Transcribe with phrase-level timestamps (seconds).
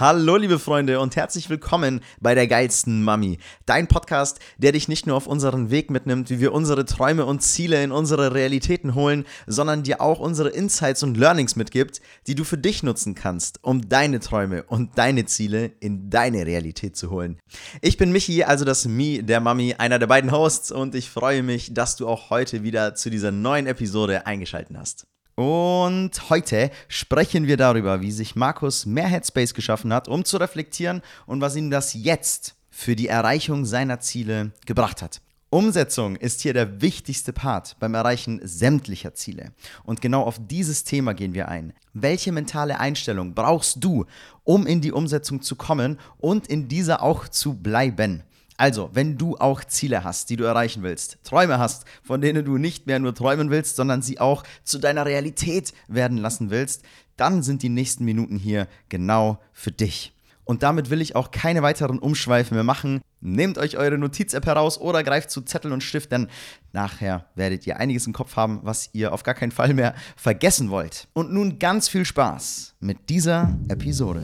[0.00, 3.36] Hallo liebe Freunde und herzlich willkommen bei der geilsten Mami.
[3.66, 7.42] Dein Podcast, der dich nicht nur auf unseren Weg mitnimmt, wie wir unsere Träume und
[7.42, 12.44] Ziele in unsere Realitäten holen, sondern dir auch unsere Insights und Learnings mitgibt, die du
[12.44, 17.38] für dich nutzen kannst, um deine Träume und deine Ziele in deine Realität zu holen.
[17.82, 21.42] Ich bin Michi, also das Mi der Mami, einer der beiden Hosts und ich freue
[21.42, 25.06] mich, dass du auch heute wieder zu dieser neuen Episode eingeschaltet hast.
[25.40, 31.00] Und heute sprechen wir darüber, wie sich Markus mehr Headspace geschaffen hat, um zu reflektieren
[31.24, 35.22] und was ihm das jetzt für die Erreichung seiner Ziele gebracht hat.
[35.48, 39.52] Umsetzung ist hier der wichtigste Part beim Erreichen sämtlicher Ziele.
[39.82, 41.72] Und genau auf dieses Thema gehen wir ein.
[41.94, 44.04] Welche mentale Einstellung brauchst du,
[44.44, 48.24] um in die Umsetzung zu kommen und in dieser auch zu bleiben?
[48.60, 52.58] Also, wenn du auch Ziele hast, die du erreichen willst, Träume hast, von denen du
[52.58, 56.82] nicht mehr nur träumen willst, sondern sie auch zu deiner Realität werden lassen willst,
[57.16, 60.12] dann sind die nächsten Minuten hier genau für dich.
[60.44, 63.00] Und damit will ich auch keine weiteren Umschweife mehr machen.
[63.22, 66.28] Nehmt euch eure Notiz-App heraus oder greift zu Zettel und Stift, denn
[66.74, 70.68] nachher werdet ihr einiges im Kopf haben, was ihr auf gar keinen Fall mehr vergessen
[70.68, 71.08] wollt.
[71.14, 74.22] Und nun ganz viel Spaß mit dieser Episode.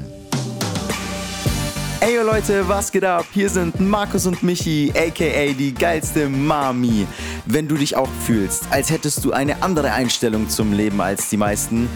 [2.01, 3.25] Ey Leute, was geht ab?
[3.33, 7.07] Hier sind Markus und Michi, aka die geilste Mami.
[7.47, 11.39] Wenn du dich auch fühlst, als hättest du eine andere Einstellung zum Leben als die
[11.39, 11.89] meisten,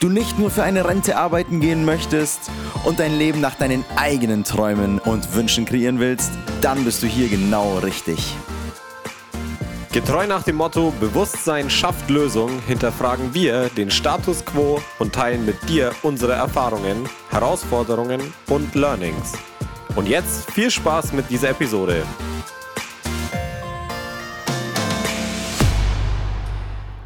[0.00, 2.50] du nicht nur für eine Rente arbeiten gehen möchtest
[2.84, 7.28] und dein Leben nach deinen eigenen Träumen und Wünschen kreieren willst, dann bist du hier
[7.28, 8.34] genau richtig.
[9.94, 15.68] Getreu nach dem Motto Bewusstsein schafft Lösung hinterfragen wir den Status quo und teilen mit
[15.68, 19.34] dir unsere Erfahrungen, Herausforderungen und Learnings.
[19.94, 22.02] Und jetzt viel Spaß mit dieser Episode.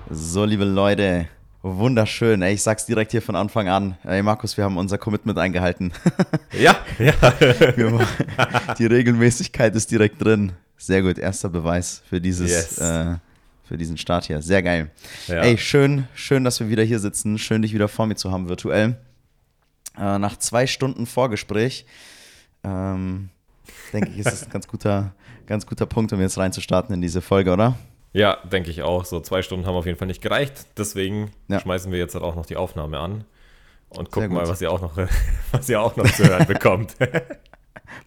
[0.09, 1.29] So, liebe Leute,
[1.63, 2.43] wunderschön.
[2.43, 3.97] Ey, ich sag's direkt hier von Anfang an.
[4.05, 5.93] Ey, Markus, wir haben unser Commitment eingehalten.
[6.59, 7.13] Ja, ja.
[8.79, 10.53] die Regelmäßigkeit ist direkt drin.
[10.77, 12.79] Sehr gut, erster Beweis für dieses, Yes.
[12.79, 13.17] äh,
[13.65, 14.41] für diesen Start hier.
[14.43, 14.91] Sehr geil.
[15.27, 15.43] Ja.
[15.43, 17.39] Ey, schön, schön, dass wir wieder hier sitzen.
[17.39, 18.97] Schön, dich wieder vor mir zu haben, virtuell.
[19.99, 21.85] Äh, nach zwei Stunden Vorgespräch,
[22.65, 23.29] ähm,
[23.93, 25.13] denke ich, ist es ein ganz guter,
[25.47, 27.77] ganz guter Punkt, um jetzt reinzustarten in diese Folge, oder?
[28.13, 29.05] Ja, denke ich auch.
[29.05, 30.67] So zwei Stunden haben auf jeden Fall nicht gereicht.
[30.77, 31.61] Deswegen Ja.
[31.61, 33.25] schmeißen wir jetzt halt auch noch die Aufnahme an
[33.91, 34.97] und gucken mal, was ihr auch noch,
[35.53, 36.97] was ihr auch noch zu hören bekommt.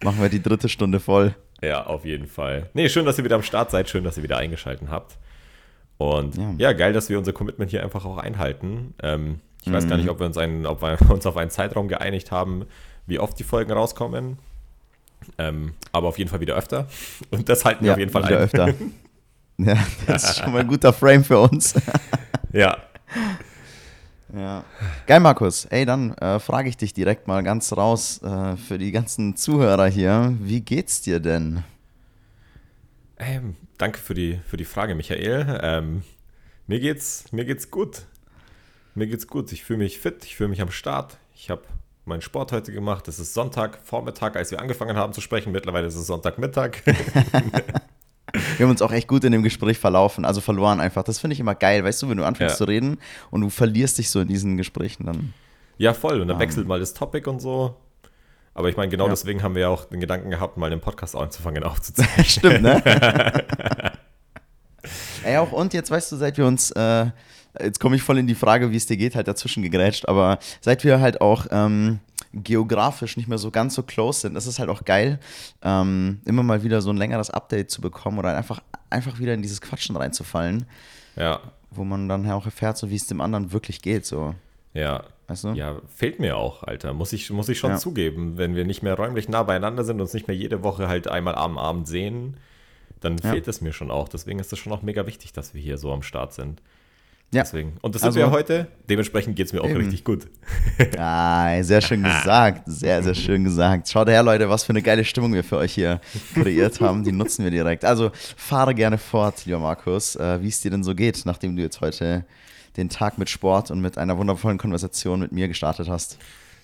[0.02, 1.34] Machen wir die dritte Stunde voll.
[1.62, 2.68] Ja, auf jeden Fall.
[2.74, 5.16] Nee, schön, dass ihr wieder am Start seid, schön, dass ihr wieder eingeschaltet habt.
[5.98, 6.54] Und Ja.
[6.58, 8.94] ja, geil, dass wir unser Commitment hier einfach auch einhalten.
[9.02, 11.86] Ähm, ich weiß gar nicht, ob wir, uns einen, ob wir uns auf einen Zeitraum
[11.86, 12.64] geeinigt haben,
[13.06, 14.38] wie oft die Folgen rauskommen.
[15.38, 16.88] Ähm, aber auf jeden Fall wieder öfter.
[17.30, 18.42] Und das halten wir auf jeden Fall wieder ein.
[18.44, 18.74] öfter.
[19.58, 19.76] Ja,
[20.06, 21.74] das ist schon mal ein guter Frame für uns.
[22.54, 22.76] Ja.
[24.34, 24.62] Ja.
[25.06, 25.64] Geil, Markus.
[25.64, 29.86] Ey, dann äh, frage ich dich direkt mal ganz raus äh, für die ganzen Zuhörer
[29.86, 30.34] hier.
[30.38, 31.64] Wie geht's dir denn?
[33.18, 35.60] Ähm, danke für die, für die Frage, Michael.
[35.62, 36.02] Ähm,
[36.66, 38.02] mir geht's, mir geht's gut.
[38.94, 39.50] Mir geht's gut.
[39.52, 41.16] Ich fühle mich fit, ich fühle mich am Start.
[41.34, 41.62] Ich habe
[42.04, 43.08] meinen Sport heute gemacht.
[43.08, 45.52] Es ist Sonntag, Vormittag, als wir angefangen haben zu sprechen.
[45.52, 46.82] Mittlerweile ist es Sonntagmittag.
[48.62, 51.02] Wir haben uns auch echt gut in dem Gespräch verlaufen, also verloren einfach.
[51.02, 52.58] Das finde ich immer geil, weißt du, wenn du anfängst Ja.
[52.58, 52.98] zu reden
[53.32, 55.34] und du verlierst dich so in diesen Gesprächen dann.
[55.78, 56.20] ja, voll.
[56.20, 57.74] Und dann wechselt mal das Topic und so.
[58.54, 59.10] Aber ich meine, genau Ja.
[59.10, 62.24] deswegen haben wir ja auch den Gedanken gehabt, mal einen Podcast anzufangen aufzuzeichnen.
[62.24, 62.80] Stimmt, ne?
[65.24, 67.06] Ey, auch und jetzt weißt du, seit wir uns, äh,
[67.60, 70.38] jetzt komme ich voll in die Frage, wie es dir geht, halt dazwischen gegrätscht, aber
[70.60, 71.98] seit wir halt auch ähm,
[72.32, 75.18] geografisch nicht mehr so ganz so close sind, ist es halt auch geil,
[75.62, 78.60] ähm, immer mal wieder so ein längeres Update zu bekommen oder einfach,
[78.90, 80.64] einfach wieder in dieses Quatschen reinzufallen,
[81.16, 84.34] Ja, wo man dann auch erfährt, so wie es dem anderen wirklich geht, so,
[84.74, 85.04] ja.
[85.28, 85.48] weißt du?
[85.50, 86.92] Ja, fehlt mir auch, Alter.
[86.94, 87.76] Muss ich, muss ich schon Ja.
[87.78, 88.36] zugeben.
[88.38, 91.08] Wenn wir nicht mehr räumlich nah beieinander sind und uns nicht mehr jede Woche halt
[91.08, 92.36] einmal am Abend sehen,
[93.00, 93.30] dann Ja.
[93.32, 94.08] fehlt es mir schon auch.
[94.08, 96.62] Deswegen ist es schon auch mega wichtig, dass wir hier so am Start sind.
[97.34, 97.42] Ja.
[97.44, 97.74] Deswegen.
[97.80, 98.66] Und das Also- sind wir heute.
[98.90, 99.78] Dementsprechend geht es mir auch Eben.
[99.78, 100.26] richtig gut.
[100.98, 102.62] Ah, sehr schön gesagt.
[102.66, 103.88] Sehr, sehr schön gesagt.
[103.88, 106.00] Schaut her, Leute, was für eine geile Stimmung wir für euch hier
[106.34, 107.04] kreiert haben.
[107.04, 107.84] Die nutzen wir direkt.
[107.84, 111.62] Also fahre gerne fort, lieber Markus, äh, wie es dir denn so geht, nachdem du
[111.62, 112.24] jetzt heute
[112.76, 116.18] den Tag mit Sport und mit einer wundervollen Konversation mit mir gestartet hast.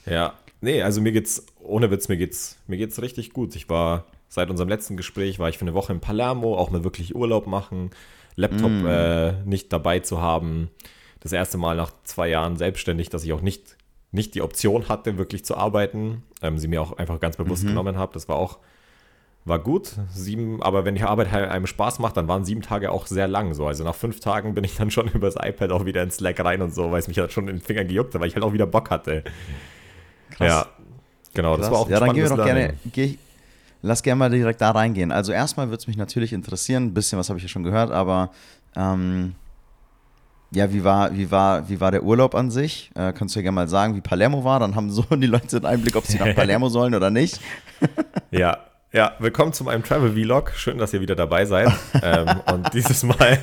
[0.07, 0.35] Ja.
[0.61, 3.55] Nee, also mir geht's, ohne Witz, mir geht's, mir geht's richtig gut.
[3.57, 6.83] Ich war, seit unserem letzten Gespräch, war ich für eine Woche in Palermo, auch mal
[6.83, 7.91] wirklich Urlaub machen,
[8.39, 8.87] Laptop Mm.
[8.87, 10.71] äh, nicht dabei zu haben.
[11.21, 13.77] Das erste Mal nach zwei Jahren selbstständig, dass ich auch nicht,
[14.13, 16.23] nicht die Option hatte, wirklich zu arbeiten.
[16.41, 17.69] Ähm, sie mir auch einfach ganz bewusst Mhm.
[17.69, 18.13] genommen habe.
[18.15, 18.59] Das war auch,
[19.45, 19.93] war gut.
[20.13, 23.27] Sieben, aber wenn die Arbeit halt einem Spaß macht, dann waren sieben Tage auch sehr
[23.27, 23.55] lang.
[23.55, 23.67] So.
[23.67, 26.63] Also nach fünf Tagen bin ich dann schon übers iPad auch wieder ins Slack rein
[26.63, 28.45] und so, weil es mich halt schon in den Fingern gejuckt hat, weil ich halt
[28.45, 29.25] auch wieder Bock hatte.
[30.31, 30.49] Krass.
[30.49, 30.67] Ja.
[31.35, 31.73] Genau, das Krass.
[31.73, 33.19] war auch ein Ja, dann gehen wir doch gerne, geh,
[33.83, 35.13] lass gerne mal direkt da reingehen.
[35.13, 37.91] Also erstmal würde es mich natürlich interessieren, ein bisschen was habe ich ja schon gehört,
[37.91, 38.31] aber
[38.77, 39.35] ähm,
[40.51, 42.91] ja, wie war, wie, war, wie war der Urlaub an sich?
[42.95, 44.61] Äh, kannst du ja gerne mal sagen, wie Palermo war?
[44.61, 47.41] Dann haben so die Leute einen Einblick, ob sie nach Palermo sollen oder nicht.
[48.31, 48.59] Ja,
[48.91, 50.53] ja, willkommen zu meinem Travel Vlog.
[50.57, 51.71] Schön, dass ihr wieder dabei seid.
[52.03, 53.39] ähm, und dieses Mal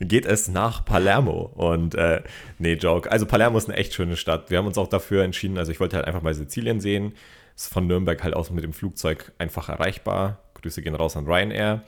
[0.00, 1.52] geht es nach Palermo.
[1.54, 2.22] Und äh,
[2.58, 3.10] nee, Joke.
[3.10, 4.50] Also Palermo ist eine echt schöne Stadt.
[4.50, 7.12] Wir haben uns auch dafür entschieden, also ich wollte halt einfach mal Sizilien sehen.
[7.60, 10.38] Ist von Nürnberg halt aus mit dem Flugzeug einfach erreichbar.
[10.54, 11.82] Grüße gehen raus an Ryanair.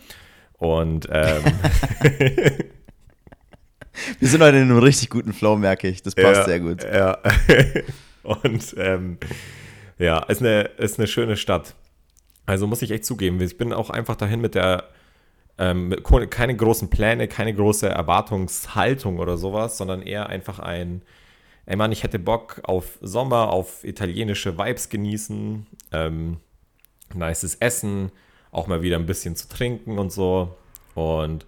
[0.58, 1.42] Und ähm,
[4.18, 6.02] Wir sind heute in einem richtig guten Flow, merke ich.
[6.02, 6.84] Das passt ja, sehr gut.
[6.84, 7.16] Ja.
[8.22, 9.16] Und ähm,
[9.96, 11.74] ja, ist eine, ist eine schöne Stadt.
[12.44, 14.84] Also muss ich echt zugeben, ich bin auch einfach dahin mit der,
[15.56, 21.00] ähm, mit keine großen Pläne, keine große Erwartungshaltung oder sowas, sondern eher einfach ein,
[21.66, 26.38] ey Mann, ich hätte Bock auf Sommer, auf italienische Vibes genießen, ähm,
[27.14, 28.10] nices Essen,
[28.50, 30.54] auch mal wieder ein bisschen zu trinken und so.
[30.94, 31.46] Und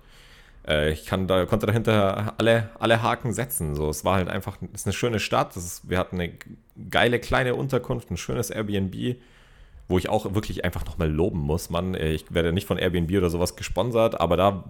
[0.66, 3.74] äh, ich kann da, konnte dahinter alle, alle Haken setzen.
[3.74, 5.56] So, es war halt einfach, es ist eine schöne Stadt.
[5.56, 6.32] Ist, wir hatten eine
[6.90, 9.16] geile kleine Unterkunft, ein schönes Airbnb,
[9.88, 11.68] wo ich auch wirklich einfach nochmal loben muss.
[11.70, 14.64] Mann, äh, ich werde nicht von Airbnb oder sowas gesponsert, aber da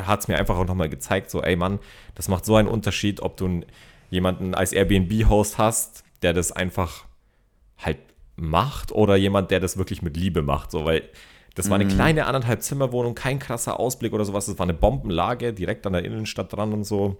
[0.00, 1.78] hat es mir einfach auch nochmal gezeigt, so, ey Mann,
[2.14, 3.66] das macht so einen Unterschied, ob du n-
[4.14, 7.04] jemanden als Airbnb-Host hast, der das einfach
[7.78, 7.98] halt
[8.36, 10.70] macht oder jemand, der das wirklich mit Liebe macht.
[10.70, 11.02] So, weil
[11.54, 14.48] das war eine kleine anderthalb Zimmerwohnung, kein krasser Ausblick oder sowas.
[14.48, 17.16] Es war eine Bombenlage direkt an der Innenstadt dran und so.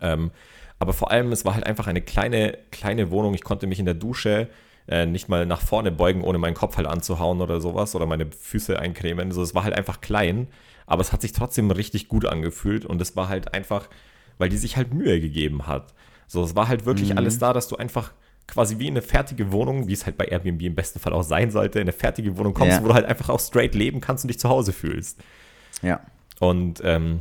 [0.00, 0.30] Ähm,
[0.78, 3.34] aber vor allem, es war halt einfach eine kleine, kleine Wohnung.
[3.34, 4.48] Ich konnte mich in der Dusche
[4.86, 8.26] äh, nicht mal nach vorne beugen, ohne meinen Kopf halt anzuhauen oder sowas oder meine
[8.30, 9.32] Füße eincremen.
[9.32, 10.46] So, es war halt einfach klein,
[10.86, 13.88] aber es hat sich trotzdem richtig gut angefühlt und es war halt einfach,
[14.38, 15.94] weil die sich halt Mühe gegeben hat.
[16.28, 18.12] So, es war halt wirklich alles da, dass du einfach
[18.46, 21.22] quasi wie in eine fertige Wohnung, wie es halt bei Airbnb im besten Fall auch
[21.22, 22.82] sein sollte, in eine fertige Wohnung kommst, Ja.
[22.84, 25.18] wo du halt einfach auch straight leben kannst und dich zu Hause fühlst.
[25.82, 26.00] Ja.
[26.40, 27.20] Und ähm,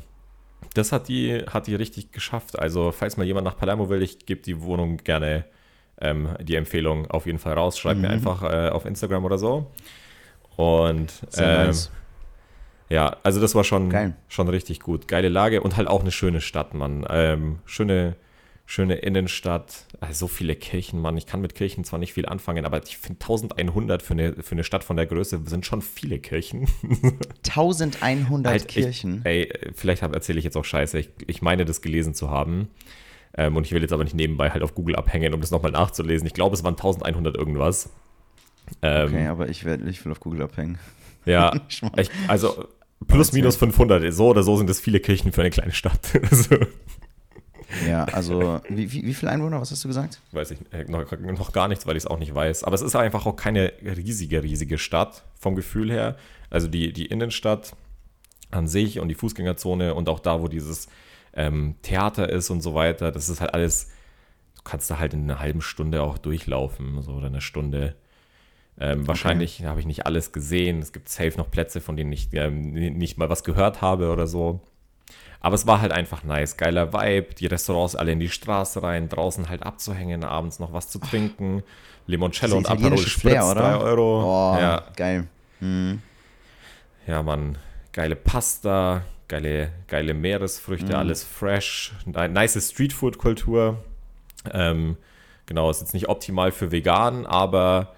[0.74, 2.58] das hat die, hat die richtig geschafft.
[2.60, 5.46] Also, falls mal jemand nach Palermo will, ich gebe die Wohnung gerne
[6.00, 7.78] ähm, die Empfehlung auf jeden Fall raus.
[7.80, 9.72] Schreibt mir einfach äh, auf Instagram oder so.
[10.56, 11.92] Und ähm, nice.
[12.90, 14.16] ja, also das war schon, Geil.
[14.28, 15.08] schon richtig gut.
[15.08, 17.06] Geile Lage und halt auch eine schöne Stadt, Mann.
[17.10, 18.16] Ähm, schöne,
[18.68, 19.86] schöne Innenstadt.
[20.02, 21.18] Also so viele Kirchen, Mann.
[21.18, 24.52] Ich kann mit Kirchen zwar nicht viel anfangen, aber ich finde 1100 für eine, für
[24.52, 26.68] eine Stadt von der Größe sind schon viele Kirchen.
[27.48, 29.20] 1100 Halt, Kirchen.
[29.20, 31.00] Ich, ey, vielleicht erzähle ich jetzt auch Scheiße.
[31.00, 32.68] Ich, ich meine, das gelesen zu haben.
[33.36, 35.72] Ähm, und ich will jetzt aber nicht nebenbei halt auf Google abhängen, um das nochmal
[35.72, 36.28] nachzulesen.
[36.28, 37.90] Ich glaube, es waren 1100 irgendwas.
[38.82, 40.78] Ähm, okay, aber ich, werd, ich will auf Google abhängen.
[41.26, 41.54] Ja,
[41.98, 42.66] ich, also
[43.08, 44.14] plus minus 500.
[44.14, 46.20] So oder so sind es viele Kirchen für eine kleine Stadt.
[46.30, 46.58] also,
[47.88, 50.22] Ja, also wie, wie, wie viele Einwohner, was hast du gesagt?
[50.32, 52.64] weiß ich äh, noch, noch gar nichts, weil ich es auch nicht weiß.
[52.64, 56.16] Aber es ist einfach auch keine riesige, riesige Stadt vom Gefühl her.
[56.50, 57.76] Also die, die Innenstadt
[58.52, 60.88] an sich und die Fußgängerzone und auch da, wo dieses
[61.34, 63.92] ähm, Theater ist und so weiter, das ist halt alles,
[64.56, 67.96] du kannst da halt in einer halben Stunde auch durchlaufen, so oder eine Stunde.
[68.80, 70.80] Ähm, wahrscheinlich habe ich nicht alles gesehen.
[70.80, 74.28] Es gibt safe noch Plätze, von denen ich ähm, nicht mal was gehört habe oder
[74.28, 74.62] so.
[75.40, 76.58] Aber es war halt einfach nice.
[76.58, 77.36] Geiler Vibe.
[77.36, 81.64] Die Restaurants alle in die Straße rein, draußen halt abzuhängen, abends noch was zu trinken.
[82.08, 83.62] Limoncello und Aperol Spritz, Flair, oder?
[83.62, 84.24] 3 Euro.
[84.24, 85.28] Oh, Ja, geil.
[85.60, 86.02] Mhm.
[87.06, 87.58] ja, Mann.
[87.94, 91.00] Geile Pasta, geile, geile Meeresfrüchte, Mhm.
[91.00, 91.94] alles fresh.
[92.06, 93.84] Ni- Nice Streetfood-Kultur.
[94.54, 94.98] Ähm,
[95.46, 97.94] genau, ist jetzt nicht optimal für vegan, aber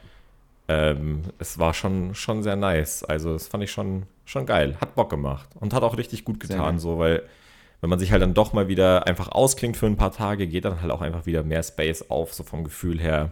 [0.69, 3.03] ähm, es war schon, schon sehr nice.
[3.03, 4.77] Also, das fand ich schon, schon geil.
[4.79, 7.23] Hat Bock gemacht und hat auch richtig gut getan, so, weil
[7.81, 10.65] wenn man sich halt dann doch mal wieder einfach ausklingt für ein paar Tage, geht
[10.65, 13.31] dann halt auch einfach wieder mehr Space auf, so vom Gefühl her.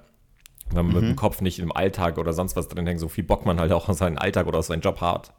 [0.71, 1.07] Wenn man mit Mhm.
[1.09, 3.71] dem Kopf nicht im Alltag oder sonst was drin hängt, so viel Bock man halt
[3.71, 5.31] auch auf seinen Alltag oder seinen Job hat,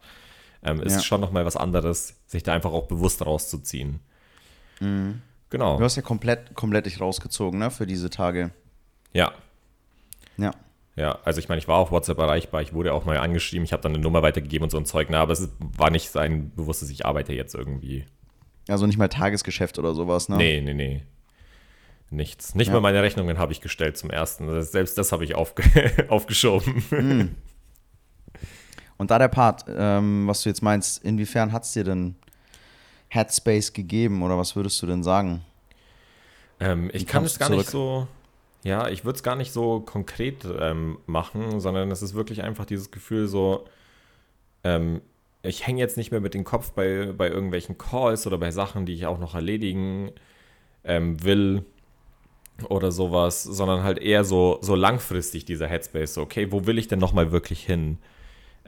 [0.63, 0.99] ähm, ist Ja.
[1.01, 3.99] schon nochmal was anderes, sich da einfach auch bewusst rauszuziehen.
[4.79, 5.21] Mhm.
[5.49, 5.77] Genau.
[5.77, 8.51] Du hast ja komplett, komplett dich rausgezogen, ne, für diese Tage.
[9.13, 9.31] Ja,
[10.37, 10.51] Ja.
[10.99, 13.71] Ja, also ich meine, ich war auf WhatsApp erreichbar, ich wurde auch mal angeschrieben, ich
[13.71, 16.51] habe dann eine Nummer weitergegeben und so ein Zeug, na, aber es war nicht sein
[16.55, 18.05] bewusstes, ich arbeite jetzt irgendwie.
[18.67, 20.35] Also nicht mal Tagesgeschäft oder sowas, ne?
[20.35, 21.03] Nee, nee, nee.
[22.11, 22.53] Nichts.
[22.53, 22.73] Nicht Ja.
[22.73, 24.47] mal meine Rechnungen habe ich gestellt zum ersten.
[24.47, 25.63] Das- Selbst das habe ich aufge
[26.09, 26.83] aufgeschoben.
[28.97, 32.15] Und da der Part, ähm, was du jetzt meinst, inwiefern hat es dir denn
[33.07, 35.41] Headspace gegeben oder was würdest du denn sagen?
[36.59, 38.07] Ähm, ich kann es gar nicht zurück?
[38.07, 38.07] so,
[38.63, 42.65] ja, ich würde es gar nicht so konkret ähm, machen, sondern es ist wirklich einfach
[42.65, 43.65] dieses Gefühl so,
[44.63, 45.01] ähm,
[45.43, 48.85] ich hänge jetzt nicht mehr mit dem Kopf bei, bei irgendwelchen Calls oder bei Sachen,
[48.85, 50.11] die ich auch noch erledigen
[50.83, 51.63] ähm, will.
[52.67, 56.15] oder sowas, sondern halt eher so, so langfristig dieser Headspace.
[56.15, 57.99] So, okay, wo will ich denn nochmal wirklich hin?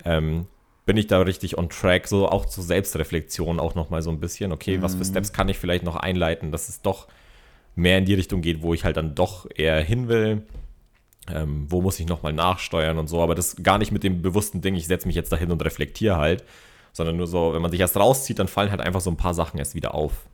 [0.05, 0.48] Ähm,
[0.86, 2.07] bin ich da richtig on track?
[2.07, 4.51] So auch zur Selbstreflexion auch nochmal so ein bisschen.
[4.51, 4.81] Okay, mhm.
[4.81, 5.10] was für mhm.
[5.10, 7.07] Steps kann ich vielleicht noch einleiten, dass es doch
[7.75, 10.43] mehr in die Richtung geht, wo ich halt dann doch eher hin will.
[11.27, 14.61] Ähm, wo muss ich nochmal nachsteuern und so, aber das gar nicht mit dem bewussten
[14.61, 16.43] Ding, ich setze mich jetzt dahin und reflektiere halt,
[16.93, 19.35] sondern nur so, wenn man sich erst rauszieht, dann fallen halt einfach so ein paar
[19.35, 20.25] Sachen erst wieder auf.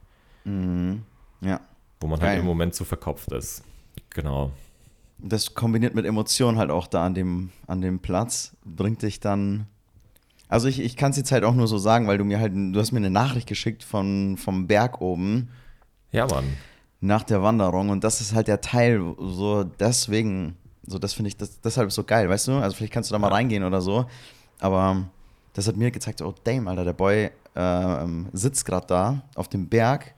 [0.45, 1.03] Mhm.
[1.41, 1.59] Ja.
[1.99, 2.29] Wo man halt Geil.
[2.29, 3.63] halt im Moment zu verkopft ist.
[4.11, 4.51] Genau.
[5.19, 9.67] Das kombiniert mit Emotionen halt auch da an dem, an dem Platz, bringt dich dann.
[10.47, 12.53] Also ich, ich kann es jetzt halt auch nur so sagen, weil du mir halt,
[12.53, 15.49] du hast mir eine Nachricht geschickt von, vom Berg oben.
[16.11, 16.45] Ja, Mann.
[16.99, 17.89] Nach der Wanderung.
[17.89, 22.03] Und das ist halt der Teil, so deswegen, so das finde ich das, deshalb so
[22.03, 22.53] geil, weißt du?
[22.53, 24.05] Also vielleicht kannst du da mal reingehen oder so.
[24.59, 25.05] Aber
[25.53, 29.67] das hat mir gezeigt, oh damn, Alter, der Boy äh, sitzt gerade da auf dem
[29.67, 30.15] Berg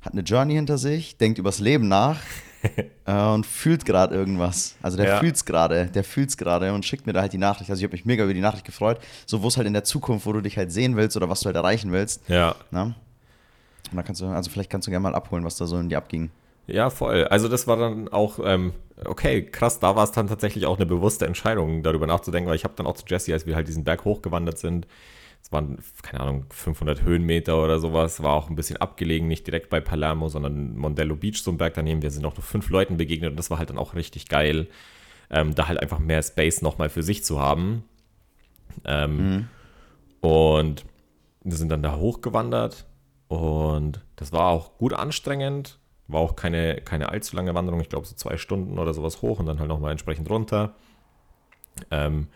[0.00, 2.18] hat eine Journey hinter sich, denkt übers Leben nach
[3.06, 4.76] äh, und fühlt gerade irgendwas.
[4.82, 5.18] Also der ja.
[5.18, 7.70] fühlt's gerade, der fühlt's gerade und schickt mir da halt die Nachricht.
[7.70, 9.00] Also ich habe mich mega über die Nachricht gefreut.
[9.26, 11.40] So, wo es halt in der Zukunft, wo du dich halt sehen willst oder was
[11.40, 12.28] du halt erreichen willst.
[12.28, 12.54] Ja.
[12.70, 12.94] Na?
[13.90, 15.88] Und dann kannst du, also vielleicht kannst du gerne mal abholen, was da so in
[15.88, 16.30] dir abging.
[16.66, 17.24] Ja, voll.
[17.24, 18.72] Also das war dann auch, ähm,
[19.04, 22.64] okay, krass, da war es dann tatsächlich auch eine bewusste Entscheidung, darüber nachzudenken, weil ich
[22.64, 24.86] habe dann auch zu Jesse, als wir halt diesen Berg hochgewandert sind,
[25.42, 29.70] es waren, keine Ahnung, 500 Höhenmeter oder sowas, war auch ein bisschen abgelegen, nicht direkt
[29.70, 32.02] bei Palermo, sondern Mondello Beach, so ein Berg daneben.
[32.02, 34.66] Wir sind auch nur fünf Leuten begegnet und das war halt dann auch richtig geil,
[35.30, 37.84] ähm, da halt einfach mehr Space nochmal für sich zu haben.
[38.84, 39.48] Ähm, mhm.
[40.20, 40.84] Und
[41.44, 42.84] wir sind dann da hochgewandert
[43.28, 48.06] und das war auch gut anstrengend, war auch keine, keine allzu lange Wanderung, ich glaube
[48.06, 50.74] so zwei Stunden oder sowas hoch und dann halt nochmal entsprechend runter.
[51.90, 52.28] Ähm,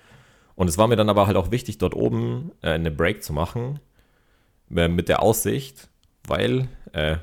[0.54, 3.32] und es war mir dann aber halt auch wichtig, dort oben äh, eine Break zu
[3.32, 3.80] machen
[4.74, 5.88] äh, mit der Aussicht,
[6.26, 7.16] weil äh,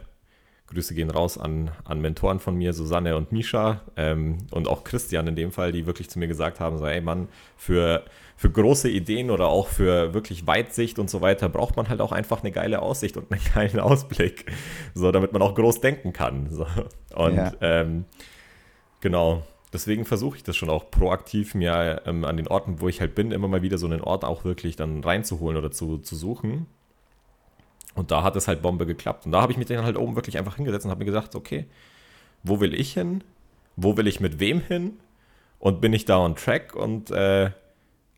[0.69, 5.27] Grüße gehen raus an, an Mentoren von mir, Susanne und Misha ähm, und auch Christian
[5.27, 8.05] in dem Fall, die wirklich zu mir gesagt haben, so, ey Mann, für,
[8.38, 12.11] für große Ideen oder auch für wirklich Weitsicht und so weiter braucht man halt auch
[12.11, 14.51] einfach eine geile Aussicht und einen geilen Ausblick,
[14.93, 16.49] so damit man auch groß denken kann.
[16.49, 16.67] So.
[17.15, 17.51] Und ja.
[17.61, 18.05] ähm,
[19.01, 23.01] genau, deswegen versuche ich das schon auch proaktiv, mir ähm, an den Orten, wo ich
[23.01, 26.15] halt bin, immer mal wieder so einen Ort auch wirklich dann reinzuholen oder zu, zu
[26.15, 26.67] suchen.
[27.96, 29.25] Und da hat es halt Bombe geklappt.
[29.25, 31.36] Und da habe ich mich dann halt oben wirklich einfach hingesetzt und habe mir gesagt,
[31.36, 31.65] okay,
[32.43, 33.24] wo will ich hin?
[33.75, 35.00] Wo will ich mit wem hin?
[35.60, 36.75] Und bin ich da on track?
[36.75, 37.51] Und äh,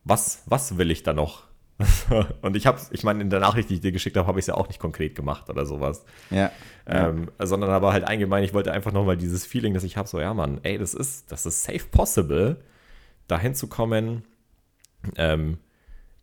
[0.04, 1.44] was, was will ich da noch?
[2.42, 4.44] und ich habe ich meine, in der Nachricht, die ich dir geschickt habe, habe ich
[4.44, 6.06] es ja auch nicht konkret gemacht oder sowas.
[6.30, 6.52] Ja.
[6.86, 7.46] Ähm, ja.
[7.46, 10.34] Sondern aber halt allgemein, ich wollte einfach nochmal dieses Feeling, dass ich habe, so, ja,
[10.34, 12.58] Mann, ey, das ist, das ist safe possible,
[13.28, 14.24] dahin zu kommen,
[15.16, 15.58] ähm,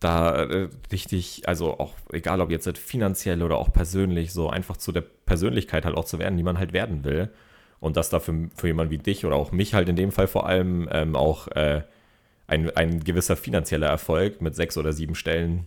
[0.00, 4.76] da äh, richtig, also auch egal ob jetzt halt finanziell oder auch persönlich, so einfach
[4.76, 7.31] zu der Persönlichkeit halt auch zu werden, die man halt werden will.
[7.81, 10.26] Und das da für, für jemanden wie dich oder auch mich halt in dem Fall
[10.26, 11.83] vor allem ähm, auch äh,
[12.47, 15.67] ein, ein gewisser finanzieller Erfolg mit sechs oder sieben Stellen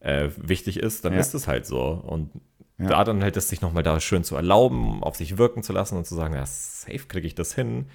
[0.00, 1.20] äh, wichtig ist, dann ja.
[1.20, 1.82] ist es halt so.
[1.82, 2.30] Und
[2.78, 2.88] ja.
[2.88, 5.96] da dann halt es sich nochmal da schön zu erlauben, auf sich wirken zu lassen
[5.96, 7.86] und zu sagen, ja, safe kriege ich das hin.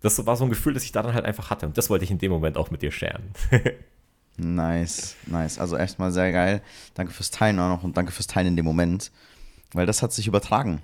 [0.00, 1.66] Das war so ein Gefühl, das ich da dann halt einfach hatte.
[1.66, 3.32] Und das wollte ich in dem Moment auch mit dir scheren.
[4.38, 5.58] nice, nice.
[5.58, 6.62] Also erstmal sehr geil.
[6.94, 9.10] Danke fürs Teilen auch noch und danke fürs Teilen in dem Moment.
[9.72, 10.80] Weil das hat sich übertragen.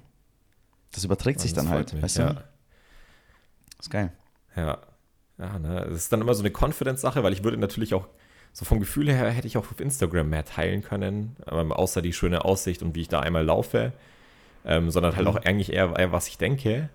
[0.93, 2.33] Das überträgt sich das dann halt, mich, weißt ja.
[2.35, 2.45] du?
[3.81, 4.13] Ist geil.
[4.57, 4.79] Ja,
[5.39, 5.87] ja, ne?
[5.89, 8.07] Das ist dann immer so eine Confidence-Sache, weil ich würde natürlich auch,
[8.53, 12.13] so vom Gefühl her, hätte ich auch auf Instagram mehr teilen können, ähm, außer die
[12.13, 13.93] schöne Aussicht und wie ich da einmal laufe,
[14.65, 15.33] ähm, sondern halt mhm.
[15.33, 16.89] auch eigentlich eher, was ich denke.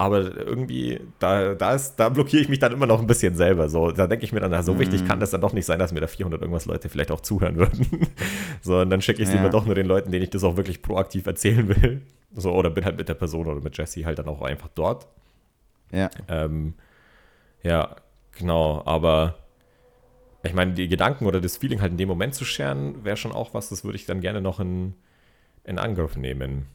[0.00, 3.68] Aber irgendwie, da, da, ist, da blockiere ich mich dann immer noch ein bisschen selber.
[3.68, 4.78] So, da denke ich mir dann, na, so mhm.
[4.78, 7.20] wichtig kann das dann doch nicht sein, dass mir da 400 irgendwas Leute vielleicht auch
[7.20, 7.86] zuhören würden.
[8.62, 9.42] so, und dann schicke ich es ja.
[9.42, 12.00] lieber doch nur den Leuten, denen ich das auch wirklich proaktiv erzählen will.
[12.34, 15.06] So, oder bin halt mit der Person oder mit Jesse halt dann auch einfach dort.
[15.92, 16.08] Ja.
[16.28, 16.72] Ähm,
[17.62, 17.94] ja,
[18.38, 18.80] genau.
[18.86, 19.34] Aber
[20.42, 23.32] ich meine, die Gedanken oder das Feeling halt in dem Moment zu scheren, wäre schon
[23.32, 24.94] auch was, das würde ich dann gerne noch in,
[25.64, 26.68] in Angriff nehmen.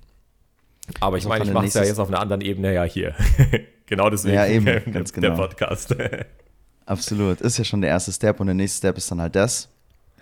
[0.99, 3.15] Aber ich meine, ich mache es ja jetzt auf einer anderen Ebene ja hier.
[3.85, 5.35] genau deswegen ja, eben, ganz der genau.
[5.35, 5.95] Podcast.
[6.85, 7.41] Absolut.
[7.41, 9.69] Ist ja schon der erste Step und der nächste Step ist dann halt das.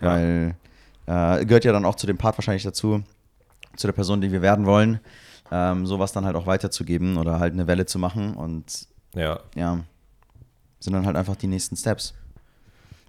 [0.00, 0.08] Ja.
[0.08, 0.56] Weil
[1.06, 3.02] äh, gehört ja dann auch zu dem Part wahrscheinlich dazu,
[3.76, 5.00] zu der Person, die wir werden wollen,
[5.52, 8.34] ähm, sowas dann halt auch weiterzugeben oder halt eine Welle zu machen.
[8.34, 9.84] Und ja, ja
[10.80, 12.14] sind dann halt einfach die nächsten Steps.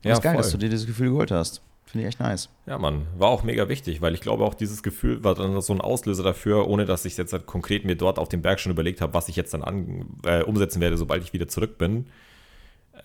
[0.03, 0.43] Ja, ist geil, voll.
[0.43, 1.61] dass du dir dieses Gefühl geholt hast.
[1.95, 2.49] Finde ich echt nice.
[2.65, 5.71] Ja, Mann, war auch mega wichtig, weil ich glaube auch dieses Gefühl war dann so
[5.71, 8.73] ein Auslöser dafür, ohne dass ich jetzt halt konkret mir dort auf dem Berg schon
[8.73, 12.07] überlegt habe, was ich jetzt dann an, äh, umsetzen werde, sobald ich wieder zurück bin.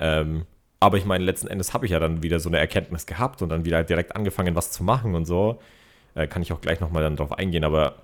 [0.00, 0.44] Ähm,
[0.80, 3.50] aber ich meine, letzten Endes habe ich ja dann wieder so eine Erkenntnis gehabt und
[3.50, 5.61] dann wieder direkt angefangen, was zu machen und so.
[6.16, 7.94] Äh, kann ich auch gleich nochmal dann drauf eingehen, aber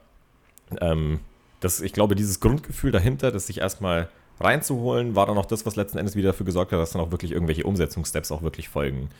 [0.80, 1.18] ähm,
[1.58, 5.74] das, ich glaube, dieses Grundgefühl dahinter, dass ich erstmal reinzuholen, war dann auch das, was
[5.74, 9.10] letzten Endes wieder dafür gesorgt hat, dass dann auch wirklich irgendwelche Umsetzungssteps auch wirklich folgen.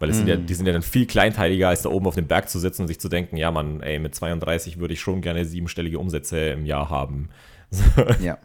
[0.00, 0.46] Weil sind ja, Mhm.
[0.46, 2.88] die sind ja dann viel kleinteiliger, als da oben auf dem Berg zu sitzen und
[2.88, 6.64] sich zu denken, ja Mann, ey, mit 32 würde ich schon gerne siebenstellige Umsätze im
[6.66, 7.28] Jahr haben.
[8.20, 8.38] Ja.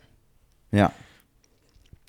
[0.71, 0.91] Ja.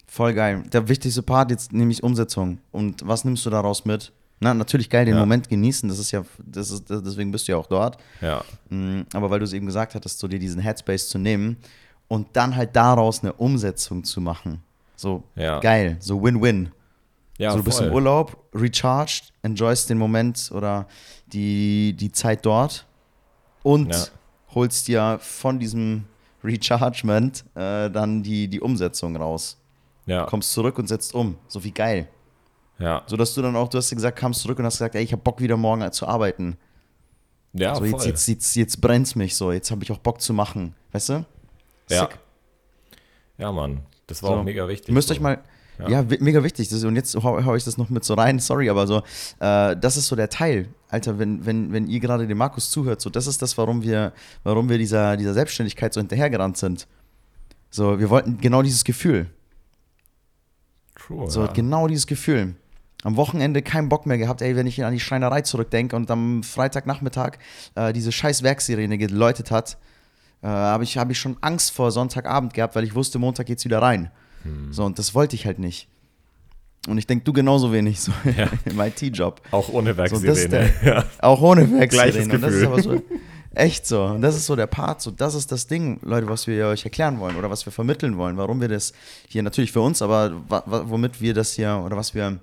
[0.07, 0.63] Voll geil.
[0.73, 2.59] Der wichtigste Part jetzt nämlich Umsetzung.
[2.71, 4.13] Und was nimmst du daraus mit?
[4.41, 5.21] Na, natürlich geil, den Ja.
[5.21, 7.99] Moment genießen, das ist ja, das ist, deswegen bist du ja auch dort.
[8.21, 11.57] Ja, Mm, Aber weil du es eben gesagt hattest, so dir diesen Headspace zu nehmen
[12.09, 14.61] und dann halt daraus eine Umsetzung zu machen.
[14.97, 15.61] So Ja.
[15.61, 16.71] geil, so Win-Win.
[17.39, 17.89] Ja so, du bist voll.
[17.89, 20.87] im Urlaub, recharged, enjoyst den Moment oder
[21.27, 22.87] die, die Zeit dort
[23.63, 24.05] und Ja.
[24.55, 26.05] holst dir von diesem
[26.43, 29.59] Rechargement äh, dann die, die Umsetzung raus.
[30.07, 31.37] Ja, Kommst zurück und setzt um.
[31.49, 32.09] So wie geil.
[32.79, 34.95] ja, So dass du dann auch, du hast ja gesagt, kamst zurück und hast gesagt,
[34.95, 36.59] ey, ich hab Bock wieder morgen zu arbeiten.
[37.55, 40.35] ja, so jetzt, jetzt, jetzt, jetzt brennt's mich so, jetzt habe ich auch Bock zu
[40.35, 40.75] machen.
[40.93, 41.25] Weißt du?
[41.91, 42.01] Ja.
[42.03, 42.19] Sick.
[43.39, 44.37] ja, Mann, das war So.
[44.37, 44.93] auch mega wichtig.
[44.95, 45.43] Müsst euch mal,
[45.79, 45.89] Ja.
[45.89, 46.69] ja, mega wichtig.
[46.69, 48.99] Das, und jetzt hau, hau ich das noch mit so rein, sorry, aber so,
[49.41, 50.69] äh, das ist so der Teil.
[50.89, 54.13] Alter, wenn, wenn, wenn ihr gerade dem Markus zuhört, so, das ist das, warum wir,
[54.45, 56.87] warum wir dieser, dieser Selbstständigkeit so hinterhergerannt sind.
[57.71, 59.27] So, wir wollten genau dieses Gefühl.
[60.95, 61.53] True, So, ja.
[61.53, 62.55] genau dieses Gefühl.
[63.03, 66.43] Am Wochenende keinen Bock mehr gehabt, ey, wenn ich an die Schreinerei zurückdenke und am
[66.43, 67.39] Freitagnachmittag
[67.75, 69.77] äh, diese scheiß Werksirene geläutet hat,
[70.43, 73.65] äh, habe ich, hab ich schon Angst vor Sonntagabend gehabt, weil ich wusste, Montag geht's
[73.65, 74.11] wieder rein.
[74.45, 74.73] Hm.
[74.73, 75.89] So, und das wollte ich halt nicht.
[76.87, 78.49] Und ich denke, du genauso wenig, so Ja.
[78.67, 79.41] im IT-Job.
[79.51, 80.71] Auch ohne So, Werksirene.
[80.85, 81.05] ja.
[81.21, 81.87] Auch ohne Werksirene.
[82.13, 82.67] Gleiches Und das ist Gefühl.
[82.67, 83.03] aber so,
[83.55, 84.05] echt so.
[84.05, 86.85] Und das ist so der Part, so das ist das Ding, Leute, was wir euch
[86.85, 88.93] erklären wollen oder was wir vermitteln wollen, warum wir das
[89.29, 90.33] hier natürlich für uns, aber
[90.67, 92.39] womit wir das hier oder was wir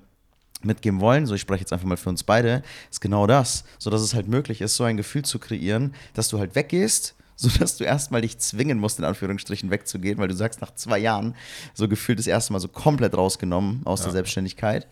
[0.64, 3.90] mitgeben wollen, so ich spreche jetzt einfach mal für uns beide, ist genau das, so
[3.90, 7.48] dass es halt möglich ist, so ein Gefühl zu kreieren, dass du halt weggehst, so
[7.48, 11.34] dass du erstmal dich zwingen musst, in Anführungsstrichen wegzugehen, weil du sagst, nach zwei Jahren
[11.74, 14.12] so gefühlt das erste Mal so komplett rausgenommen aus der Ja.
[14.14, 14.86] Selbstständigkeit.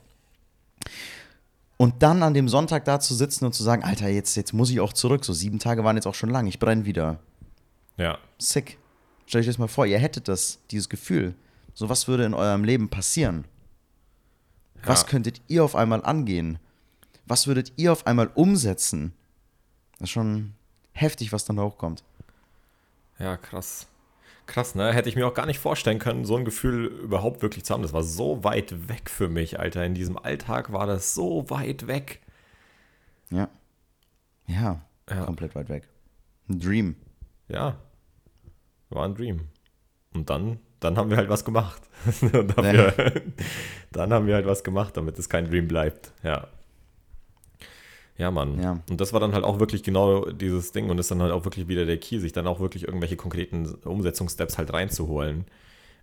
[1.76, 4.70] Und dann an dem Sonntag da zu sitzen und zu sagen, Alter, jetzt, jetzt muss
[4.70, 5.24] ich auch zurück.
[5.24, 7.20] So sieben Tage waren jetzt auch schon lang, ich brenne wieder.
[7.96, 8.78] ja, Sick.
[9.26, 11.34] Stellt euch das mal vor, ihr hättet das, dieses Gefühl.
[11.74, 13.44] So, was würde in eurem Leben passieren?
[14.82, 15.08] Was Ja.
[15.08, 16.58] könntet ihr auf einmal angehen?
[17.26, 19.12] Was würdet ihr auf einmal umsetzen?
[19.98, 20.54] Das ist schon
[20.92, 22.02] heftig, was dann da hochkommt.
[23.20, 23.86] Ja, krass.
[24.46, 24.92] Krass, ne?
[24.92, 27.82] Hätte ich mir auch gar nicht vorstellen können, so ein Gefühl überhaupt wirklich zu haben.
[27.82, 29.84] Das war so weit weg für mich, Alter.
[29.84, 32.20] In diesem Alltag war das so weit weg.
[33.30, 33.48] Ja.
[34.48, 35.24] Ja, Ja.
[35.24, 35.86] komplett weit weg.
[36.48, 36.96] Ein Dream.
[37.48, 37.76] Ja,
[38.88, 39.42] war ein Dream.
[40.14, 41.80] Und dann, dann haben wir halt was gemacht.
[42.32, 43.22] dann, haben wir,
[43.92, 46.12] dann haben wir halt was gemacht, damit es kein Dream bleibt.
[46.24, 46.48] Ja.
[48.20, 48.62] Ja, Mann.
[48.62, 48.80] Ja.
[48.90, 51.44] Und das war dann halt auch wirklich genau dieses Ding und ist dann halt auch
[51.44, 55.46] wirklich wieder der Key, sich dann auch wirklich irgendwelche konkreten Umsetzungssteps halt reinzuholen.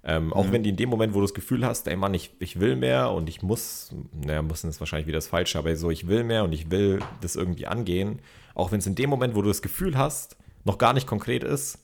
[0.04, 0.52] Ähm, auch Mhm.
[0.54, 2.76] wenn die in dem Moment, wo du das Gefühl hast, ey Mann, ich, ich will
[2.76, 3.92] mehr und ich muss,
[4.26, 7.00] naja, müssen ist wahrscheinlich wieder das Falsche, aber so, ich will mehr und ich will
[7.22, 8.20] das irgendwie angehen,
[8.56, 11.44] auch wenn es in dem Moment, wo du das Gefühl hast, noch gar nicht konkret
[11.44, 11.80] ist,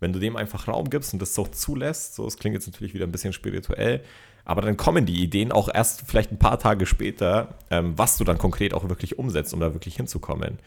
[0.00, 2.94] wenn du dem einfach Raum gibst und das so zulässt, so, es klingt jetzt natürlich
[2.94, 4.02] wieder ein bisschen spirituell,
[4.44, 8.24] aber dann kommen die Ideen auch erst vielleicht ein paar Tage später, ähm, was du
[8.24, 10.58] dann konkret auch wirklich umsetzt, um da wirklich hinzukommen.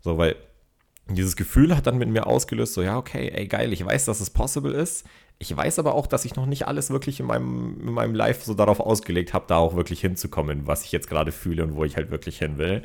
[0.00, 0.36] So, weil
[1.08, 4.20] dieses Gefühl hat dann mit mir ausgelöst, so, ja, okay, ey, geil, ich weiß, dass
[4.20, 5.06] es possible ist.
[5.38, 8.44] Ich weiß aber auch, dass ich noch nicht alles wirklich in meinem, in meinem Life
[8.44, 11.84] so darauf ausgelegt habe, da auch wirklich hinzukommen, was ich jetzt gerade fühle und wo
[11.84, 12.82] ich halt wirklich hin will.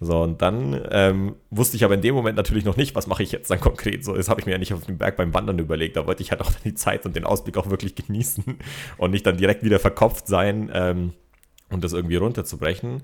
[0.00, 3.24] So, und dann ähm, wusste ich aber in dem Moment natürlich noch nicht, was mache
[3.24, 4.04] ich jetzt dann konkret.
[4.04, 5.96] So, das habe ich mir ja nicht auf dem Berg beim Wandern überlegt.
[5.96, 8.44] Da wollte ich halt auch die Zeit und den Ausblick auch wirklich genießen
[8.98, 11.14] und nicht dann direkt wieder verkopft sein ähm,
[11.70, 13.02] und das irgendwie runterzubrechen.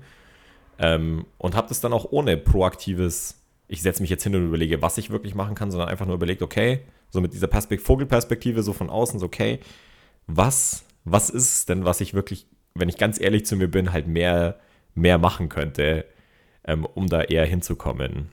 [0.79, 4.81] Ähm, und habe das dann auch ohne proaktives, ich setze mich jetzt hin und überlege,
[4.81, 8.63] was ich wirklich machen kann, sondern einfach nur überlegt, okay, so mit dieser Perspekt Vogelperspektive
[8.63, 9.59] so von außen, so okay,
[10.27, 14.07] was, was ist denn, was ich wirklich, wenn ich ganz ehrlich zu mir bin, halt
[14.07, 14.59] mehr,
[14.95, 16.05] mehr machen könnte,
[16.67, 18.29] ähm, um da eher hinzukommen.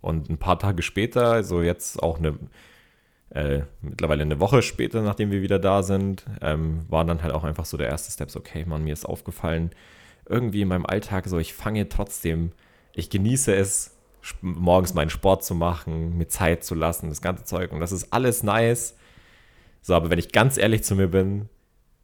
[0.00, 2.38] Und ein paar Tage später, also jetzt auch eine,
[3.30, 7.44] äh, mittlerweile eine Woche später, nachdem wir wieder da sind, ähm, war dann halt auch
[7.44, 9.70] einfach so der erste Step, so, okay, Mann, mir ist aufgefallen,
[10.28, 12.52] irgendwie in meinem Alltag so, ich fange trotzdem,
[12.94, 13.96] ich genieße es,
[14.40, 18.12] morgens meinen Sport zu machen, mir Zeit zu lassen, das ganze Zeug und das ist
[18.12, 18.96] alles nice.
[19.80, 21.48] So, aber wenn ich ganz ehrlich zu mir bin,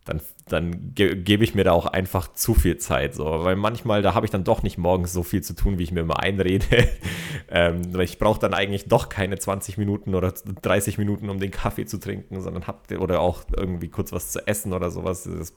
[0.09, 3.15] dann, dann ge gebe ich mir da auch einfach zu viel Zeit.
[3.15, 3.25] So.
[3.25, 5.93] Weil manchmal, da habe ich dann doch nicht morgens so viel zu tun, wie ich
[5.93, 6.89] mir immer einrede.
[7.51, 11.85] ähm, ich brauche dann eigentlich doch keine 20 Minuten oder 30 Minuten, um den Kaffee
[11.85, 15.25] zu trinken, sondern hab, oder auch irgendwie kurz was zu essen oder sowas.
[15.25, 15.53] Das,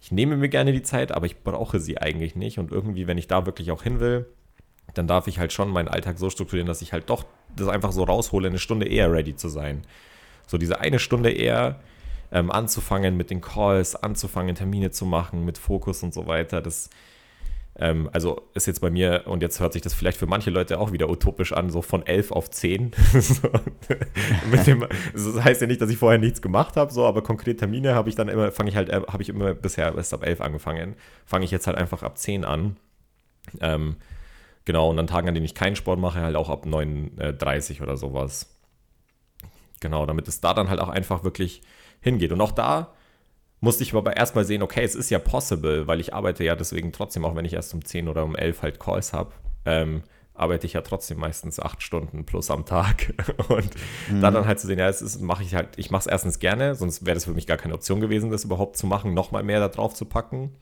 [0.00, 2.58] ich nehme mir gerne die Zeit, aber ich brauche sie eigentlich nicht.
[2.58, 4.26] Und irgendwie, wenn ich da wirklich auch hin will,
[4.94, 7.92] dann darf ich halt schon meinen Alltag so strukturieren, dass ich halt doch das einfach
[7.92, 9.82] so raushole, eine Stunde eher ready zu sein.
[10.46, 11.80] So diese eine Stunde eher,
[12.36, 16.60] ähm, anzufangen mit den Calls, anzufangen, Termine zu machen, mit Fokus und so weiter.
[16.60, 16.90] Das,
[17.78, 20.78] ähm, also ist jetzt bei mir, und jetzt hört sich das vielleicht für manche Leute
[20.78, 22.92] auch wieder utopisch an, so von 11 auf 10.
[23.18, 23.48] so,
[24.66, 27.94] dem, das heißt ja nicht, dass ich vorher nichts gemacht habe, so, aber konkret Termine
[27.94, 30.42] habe ich dann immer, fange ich halt, äh, habe ich immer bisher erst ab 11
[30.42, 30.94] angefangen.
[31.24, 32.76] Fange ich jetzt halt einfach ab 10 an.
[33.62, 33.96] Ähm,
[34.66, 37.82] genau, und an Tagen, an denen ich keinen Sport mache, halt auch ab 9.30 äh,
[37.82, 38.52] oder sowas.
[39.80, 41.62] Genau, damit es da dann halt auch einfach wirklich
[42.06, 42.32] hingeht.
[42.32, 42.92] Und auch da
[43.60, 46.92] musste ich aber erstmal sehen, okay, es ist ja possible, weil ich arbeite ja deswegen
[46.92, 49.32] trotzdem, auch wenn ich erst um 10 oder um 11 halt Calls habe,
[49.64, 50.02] ähm,
[50.34, 53.14] arbeite ich ja trotzdem meistens acht Stunden plus am Tag.
[53.48, 53.70] Und
[54.10, 54.20] mhm.
[54.20, 56.74] dann, dann halt zu sehen, ja, es mache ich halt, ich mache es erstens gerne,
[56.74, 59.60] sonst wäre das für mich gar keine Option gewesen, das überhaupt zu machen, nochmal mehr
[59.60, 60.52] da drauf zu packen.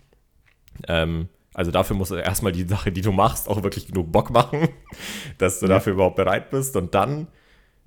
[0.89, 4.69] Ähm, also dafür muss erstmal die Sache, die du machst, auch wirklich genug Bock machen,
[5.39, 5.75] dass du ja.
[5.75, 6.77] dafür überhaupt bereit bist.
[6.77, 7.29] Und dann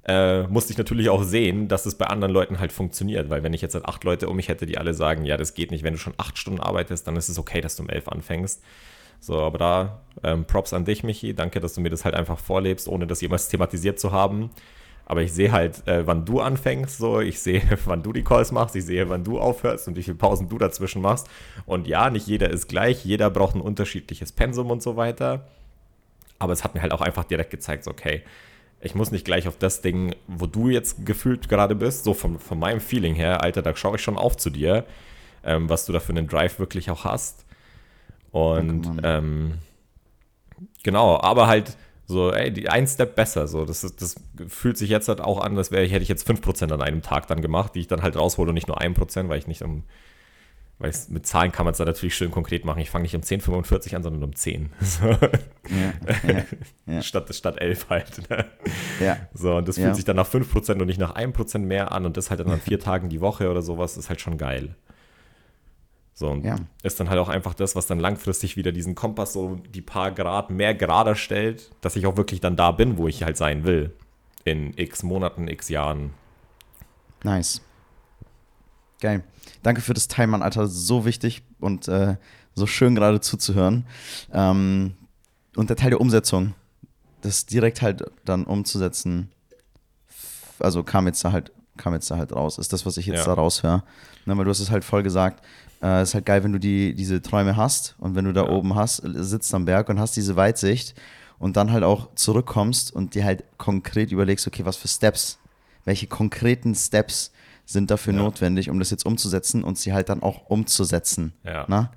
[0.08, 3.30] äh, musste ich natürlich auch sehen, dass es bei anderen Leuten halt funktioniert.
[3.30, 5.54] Weil wenn ich jetzt halt acht Leute um mich hätte, die alle sagen, ja, das
[5.54, 7.90] geht nicht, wenn du schon acht Stunden arbeitest, dann ist es okay, dass du um
[7.90, 8.64] elf anfängst.
[9.20, 11.34] So, aber da ähm, Props an dich, Michi.
[11.34, 14.52] Danke, dass du mir das halt einfach vorlebst, ohne das jemals thematisiert zu haben.
[15.06, 18.52] Aber ich sehe halt, äh, wann du anfängst, so, ich sehe, wann du die Calls
[18.52, 21.28] machst, ich sehe, wann du aufhörst und wie viele Pausen du dazwischen machst.
[21.66, 25.48] Und ja, nicht jeder ist gleich, jeder braucht ein unterschiedliches Pensum und so weiter.
[26.40, 28.22] Aber es hat mir halt auch einfach direkt gezeigt, okay,
[28.88, 32.40] ich muss nicht gleich auf das Ding, wo du jetzt gefühlt gerade bist, so von,
[32.40, 34.86] von meinem Feeling her, Alter, da schaue ich schon auf zu dir,
[35.44, 37.46] ähm, was du da für einen Drive wirklich auch hast.
[38.32, 39.60] Und ähm,
[40.84, 43.48] genau, aber halt so, ey, die, ein Step besser.
[43.48, 44.16] So, das, ist, das
[44.48, 47.02] fühlt sich jetzt halt auch an, als wäre ich, hätte ich jetzt 5% an einem
[47.02, 49.62] Tag dann gemacht, die ich dann halt raushole und nicht nur 1%, weil ich nicht
[49.62, 49.84] um
[50.80, 52.80] weil mit Zahlen kann man es da natürlich schön konkret machen.
[52.80, 54.70] Ich fange nicht um 10,45 an, sondern um 10.
[54.82, 55.08] So.
[55.08, 56.44] Ja,
[56.86, 57.02] ja.
[57.02, 58.30] Statt, statt 11 halt.
[58.30, 58.46] Ne?
[59.00, 59.18] Ja.
[59.34, 62.16] So, und das fühlt sich dann nach 5% und nicht nach 1% mehr an und
[62.16, 64.76] das halt dann an vier Tagen die Woche oder sowas, ist halt schon geil.
[66.14, 66.46] So, und
[66.84, 70.12] ist dann halt auch einfach das, was dann langfristig wieder diesen Kompass so die paar
[70.12, 73.66] Grad mehr gerader stellt, dass ich auch wirklich dann da bin, wo ich halt sein
[73.66, 73.94] will.
[74.44, 76.14] In x Monaten, x Jahren.
[77.24, 77.62] Nice.
[79.00, 79.24] Geil.
[79.64, 80.68] Danke für das Teil, Mann, Alter.
[80.68, 82.16] So wichtig und äh,
[82.56, 83.86] so schön gerade zuzuhören.
[84.34, 84.94] Ähm,
[85.56, 86.54] und der Teil der Umsetzung,
[87.22, 89.32] das direkt halt dann umzusetzen,
[90.60, 93.20] also kam jetzt da halt, kam jetzt da halt raus, ist das, was ich jetzt
[93.20, 93.26] ja.
[93.26, 93.84] da raushöre.
[94.26, 95.44] Ne, weil du hast es halt voll gesagt,
[95.82, 98.50] äh, ist halt geil, wenn du die, diese Träume hast und wenn du da ja.
[98.50, 100.96] oben hast, sitzt am Berg und hast diese Weitsicht
[101.40, 105.38] und dann halt auch zurückkommst und dir halt konkret überlegst, okay, was für Steps,
[105.86, 107.32] welche konkreten Steps
[107.68, 108.22] sind dafür ja.
[108.22, 111.34] notwendig, um das jetzt umzusetzen und sie halt dann auch umzusetzen.
[111.44, 111.66] Ja.
[111.68, 111.82] Na?
[111.82, 111.90] Ne?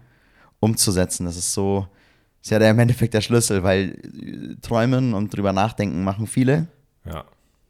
[0.59, 1.87] Umzusetzen, das ist so,
[2.42, 6.66] ist ja der im Endeffekt der Schlüssel, weil äh, träumen und drüber nachdenken machen viele.
[7.06, 7.24] Ja.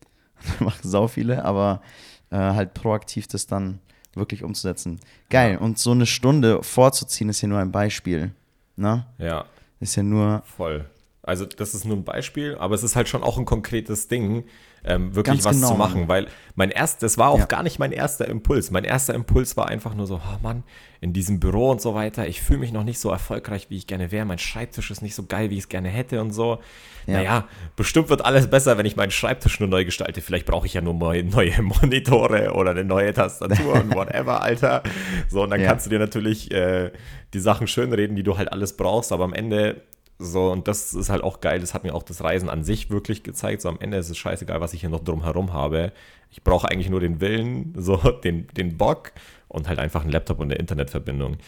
[0.60, 1.82] machen sau viele, aber
[2.30, 3.78] äh, halt proaktiv das dann
[4.14, 4.98] wirklich umzusetzen.
[5.28, 5.52] Geil.
[5.52, 5.58] Ja.
[5.58, 8.32] Und so eine Stunde vorzuziehen ist ja nur ein Beispiel.
[8.76, 9.06] Ne?
[9.18, 9.44] Ja.
[9.78, 10.42] Ist ja nur.
[10.56, 10.86] Voll.
[11.30, 14.42] Also, das ist nur ein Beispiel, aber es ist halt schon auch ein konkretes Ding,
[14.82, 15.68] ähm, wirklich Ganz was genau.
[15.68, 17.44] zu machen, weil mein erst, das war auch ja.
[17.44, 18.72] gar nicht mein erster Impuls.
[18.72, 20.64] Mein erster Impuls war einfach nur so, oh Mann,
[21.00, 23.86] in diesem Büro und so weiter, ich fühle mich noch nicht so erfolgreich, wie ich
[23.86, 24.24] gerne wäre.
[24.24, 26.58] Mein Schreibtisch ist nicht so geil, wie ich es gerne hätte und so.
[27.06, 27.14] Ja.
[27.14, 30.20] Naja, bestimmt wird alles besser, wenn ich meinen Schreibtisch nur neu gestalte.
[30.22, 34.82] Vielleicht brauche ich ja nur neue, neue Monitore oder eine neue Tastatur und whatever, Alter.
[35.28, 35.68] So, und dann ja.
[35.68, 36.90] kannst du dir natürlich äh,
[37.34, 39.82] die Sachen schönreden, die du halt alles brauchst, aber am Ende
[40.22, 41.60] so, und das ist halt auch geil.
[41.60, 43.62] Das hat mir auch das Reisen an sich wirklich gezeigt.
[43.62, 45.92] So am Ende ist es scheißegal, was ich hier noch drumherum habe.
[46.30, 49.12] Ich brauche eigentlich nur den Willen, so den, den Bock
[49.48, 51.38] und halt einfach einen Laptop und eine Internetverbindung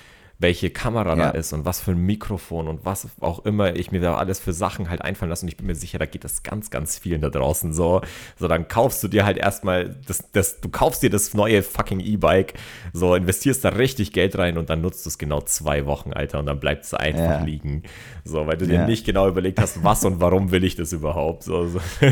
[0.42, 1.16] welche Kamera ja.
[1.16, 4.40] da ist und was für ein Mikrofon und was auch immer ich mir da alles
[4.40, 5.44] für Sachen halt einfallen lasse.
[5.44, 8.02] Und ich bin mir sicher, da geht das ganz, ganz vielen da draußen so.
[8.38, 12.00] So, dann kaufst du dir halt erstmal das, das, du kaufst dir das neue fucking
[12.00, 12.55] E-Bike,
[12.92, 16.40] so investierst da richtig Geld rein und dann nutzt du es genau zwei Wochen, Alter,
[16.40, 17.44] und dann bleibt es einfach ja.
[17.44, 17.85] liegen.
[18.24, 18.81] So, weil du ja.
[18.81, 21.44] dir nicht genau überlegt hast, was und warum will ich das überhaupt.
[21.44, 21.81] So, so.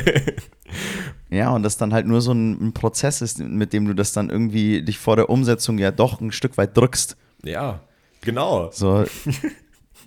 [1.30, 4.12] Ja, und das dann halt nur so ein, ein Prozess ist, mit dem du das
[4.12, 7.16] dann irgendwie dich vor der Umsetzung ja doch ein Stück weit drückst.
[7.44, 7.80] Ja,
[8.22, 8.70] Genau.
[8.72, 9.04] So,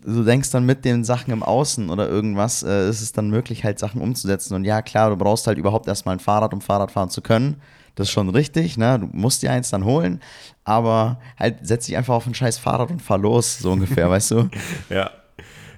[0.06, 3.64] du denkst dann mit den Sachen im Außen oder irgendwas, äh, ist es dann möglich,
[3.64, 4.56] halt Sachen umzusetzen.
[4.56, 7.62] Und ja, klar, du brauchst halt überhaupt erstmal ein Fahrrad, um Fahrrad fahren zu können.
[7.96, 9.00] Das ist schon richtig, ne?
[9.00, 10.20] Du musst dir eins dann holen,
[10.64, 14.32] aber halt setz dich einfach auf ein scheiß Fahrrad und fahr los, so ungefähr, weißt
[14.32, 14.50] du?
[14.90, 15.12] Ja.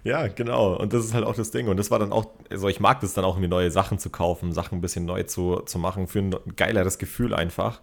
[0.05, 0.75] Ja, genau.
[0.75, 1.67] Und das ist halt auch das Ding.
[1.67, 4.11] Und das war dann auch, also ich mag das dann auch, mir neue Sachen zu
[4.11, 7.81] kaufen, Sachen ein bisschen neu zu, zu machen, für ein geileres Gefühl einfach.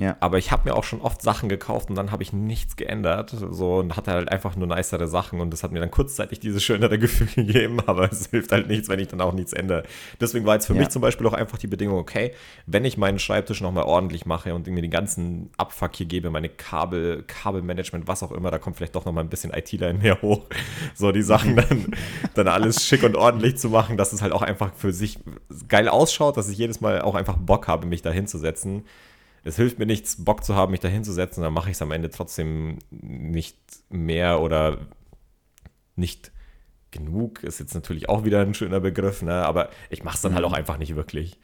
[0.00, 0.16] Ja.
[0.20, 3.36] Aber ich habe mir auch schon oft Sachen gekauft und dann habe ich nichts geändert.
[3.50, 6.62] So und hatte halt einfach nur nicere Sachen und das hat mir dann kurzzeitig dieses
[6.64, 9.82] schönere Gefühl gegeben, aber es hilft halt nichts, wenn ich dann auch nichts ändere.
[10.20, 10.80] Deswegen war jetzt für Ja.
[10.80, 12.32] mich zum Beispiel auch einfach die Bedingung, okay,
[12.66, 16.48] wenn ich meinen Schreibtisch nochmal ordentlich mache und mir den ganzen Abfuck hier gebe, meine
[16.48, 20.20] Kabel, Kabelmanagement, was auch immer, da kommt vielleicht doch nochmal ein bisschen ITler in mir
[20.22, 20.46] hoch.
[20.94, 21.86] So die Sachen dann,
[22.34, 25.18] dann alles schick und ordentlich zu machen, dass es halt auch einfach für sich
[25.68, 28.84] geil ausschaut, dass ich jedes Mal auch einfach Bock habe, mich da hinzusetzen
[29.44, 31.92] es hilft mir nichts, Bock zu haben, mich da hinzusetzen, dann mache ich es am
[31.92, 34.78] Ende trotzdem nicht mehr oder
[35.96, 36.32] nicht
[36.90, 37.42] genug.
[37.42, 39.44] Ist jetzt natürlich auch wieder ein schöner Begriff, ne?
[39.44, 41.38] aber ich mache es dann halt auch einfach nicht wirklich.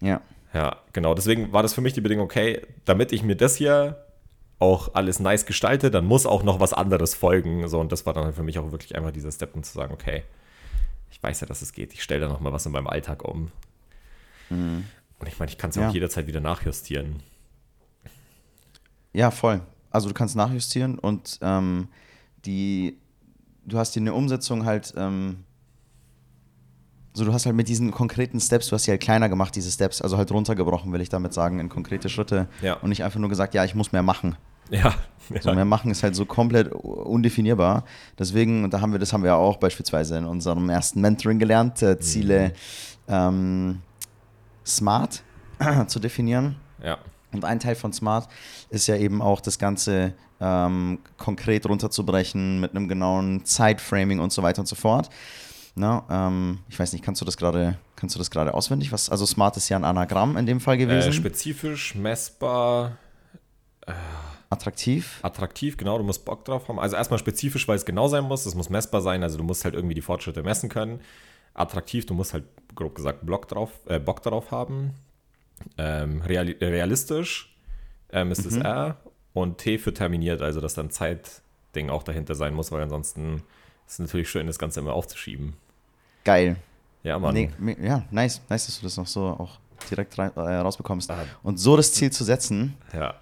[0.00, 0.20] Ja.
[0.54, 1.14] Ja, genau.
[1.14, 4.04] Deswegen war das für mich die Bedingung, okay, damit ich mir das hier
[4.58, 7.66] auch alles nice gestalte, dann muss auch noch was anderes folgen.
[7.68, 9.72] So, und das war dann halt für mich auch wirklich einfach dieser Step, um zu
[9.72, 10.22] sagen, okay,
[11.10, 11.92] ich weiß ja, dass es geht.
[11.94, 13.50] Ich stelle da noch mal was in meinem Alltag um.
[15.22, 17.22] Und ich meine, ich kann es ja auch jederzeit wieder nachjustieren.
[19.12, 19.60] Ja, voll.
[19.90, 21.86] Also du kannst nachjustieren und ähm,
[22.44, 22.98] die,
[23.64, 25.44] du hast dir eine Umsetzung halt, ähm,
[27.14, 29.70] so du hast halt mit diesen konkreten Steps, du hast sie halt kleiner gemacht, diese
[29.70, 32.74] Steps, also halt runtergebrochen, will ich damit sagen, in konkrete Schritte Ja.
[32.78, 34.34] und nicht einfach nur gesagt, ja, ich muss mehr machen.
[34.70, 34.92] Ja,
[35.40, 35.54] So ja.
[35.54, 37.84] mehr machen ist halt so komplett undefinierbar.
[38.18, 41.38] Deswegen, und da haben wir, das haben wir ja auch beispielsweise in unserem ersten Mentoring
[41.38, 42.54] gelernt, äh, Ziele
[43.06, 43.82] ähm,
[44.66, 45.22] smart
[45.86, 46.56] zu definieren.
[46.82, 46.98] ja.
[47.32, 48.28] Und ein Teil von Smart
[48.68, 54.42] ist ja eben auch das Ganze ähm, konkret runterzubrechen mit einem genauen Zeitframing und so
[54.42, 55.08] weiter und so fort.
[55.74, 58.92] Na, ähm, ich weiß nicht, kannst du das gerade, kannst du das gerade auswendig?
[58.92, 61.08] Was, also Smart ist ja ein Anagramm in dem Fall gewesen.
[61.08, 62.98] Äh, spezifisch, messbar,
[64.50, 65.18] Attraktiv.
[65.22, 66.78] attraktiv, genau, du musst Bock drauf haben.
[66.78, 69.64] Also erstmal spezifisch, weil es genau sein muss, es muss messbar sein, also du musst
[69.64, 71.00] halt irgendwie die Fortschritte messen können.
[71.54, 74.94] Attraktiv, du musst halt grob gesagt Bock drauf, äh, Bock darauf haben.
[75.78, 77.56] Ähm, reali realistisch
[78.10, 78.96] ähm, ist es R
[79.32, 83.42] und T für terminiert, also dass dann Zeitding auch dahinter sein muss, weil ansonsten
[83.86, 85.54] ist es natürlich schön, das Ganze immer aufzuschieben.
[86.24, 86.56] Geil.
[87.02, 87.34] Ja, Mann.
[87.34, 87.50] Nee,
[87.82, 88.40] ja, nice.
[88.48, 89.58] Nice, dass du das noch so auch
[89.90, 91.10] direkt rein, äh, rausbekommst.
[91.10, 91.24] Ah.
[91.42, 93.14] Und so das Ziel zu setzen, Ja,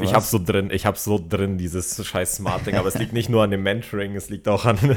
[0.00, 3.28] ich hab's so drin, ich hab's so drin, dieses scheiß Smart-Ding, aber es liegt nicht
[3.28, 4.78] nur an dem Mentoring, es liegt auch an,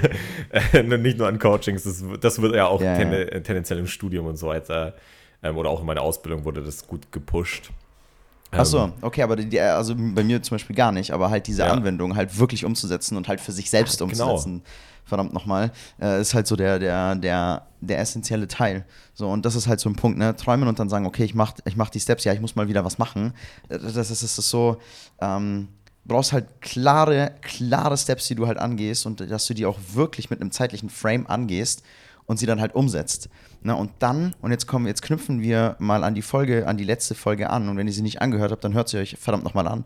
[0.74, 3.26] äh, nicht nur an Coachings, das, das wird ja auch Ja, ten, ja.
[3.42, 4.94] tendenziell im Studium und so weiter,
[5.42, 7.72] ähm, oder auch in meiner Ausbildung wurde das gut gepusht.
[8.56, 11.48] Ach so, Ähm, okay, aber die, also bei mir zum Beispiel gar nicht, aber halt
[11.48, 11.72] diese Ja.
[11.72, 14.38] Anwendung halt wirklich umzusetzen und halt für sich selbst Ja, genau.
[15.06, 18.86] Verdammt nochmal, äh, ist halt so der, der, der, der essentielle Teil.
[19.14, 20.36] So, und das ist halt so ein Punkt, ne?
[20.36, 22.68] Träumen und dann sagen, okay, ich mach, ich mach die Steps, ja, ich muss mal
[22.68, 23.34] wieder was machen.
[23.70, 24.78] Äh, Das ist, das ist so,
[25.20, 25.68] ähm,
[26.06, 30.30] brauchst halt klare, klare Steps, die du halt angehst und dass du die auch wirklich
[30.30, 31.84] mit einem zeitlichen Frame angehst
[32.26, 33.30] und sie dann halt umsetzt.
[33.62, 36.84] Na, und dann, und jetzt kommen, jetzt knüpfen wir mal an die Folge, an die
[36.84, 37.70] letzte Folge an.
[37.70, 39.86] Und wenn ihr sie nicht angehört habt, dann hört sie euch verdammt nochmal an.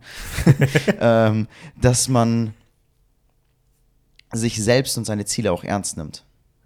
[1.00, 1.46] ähm,
[1.80, 2.54] dass man
[4.32, 6.24] sich selbst und seine Ziele auch ernst nimmt.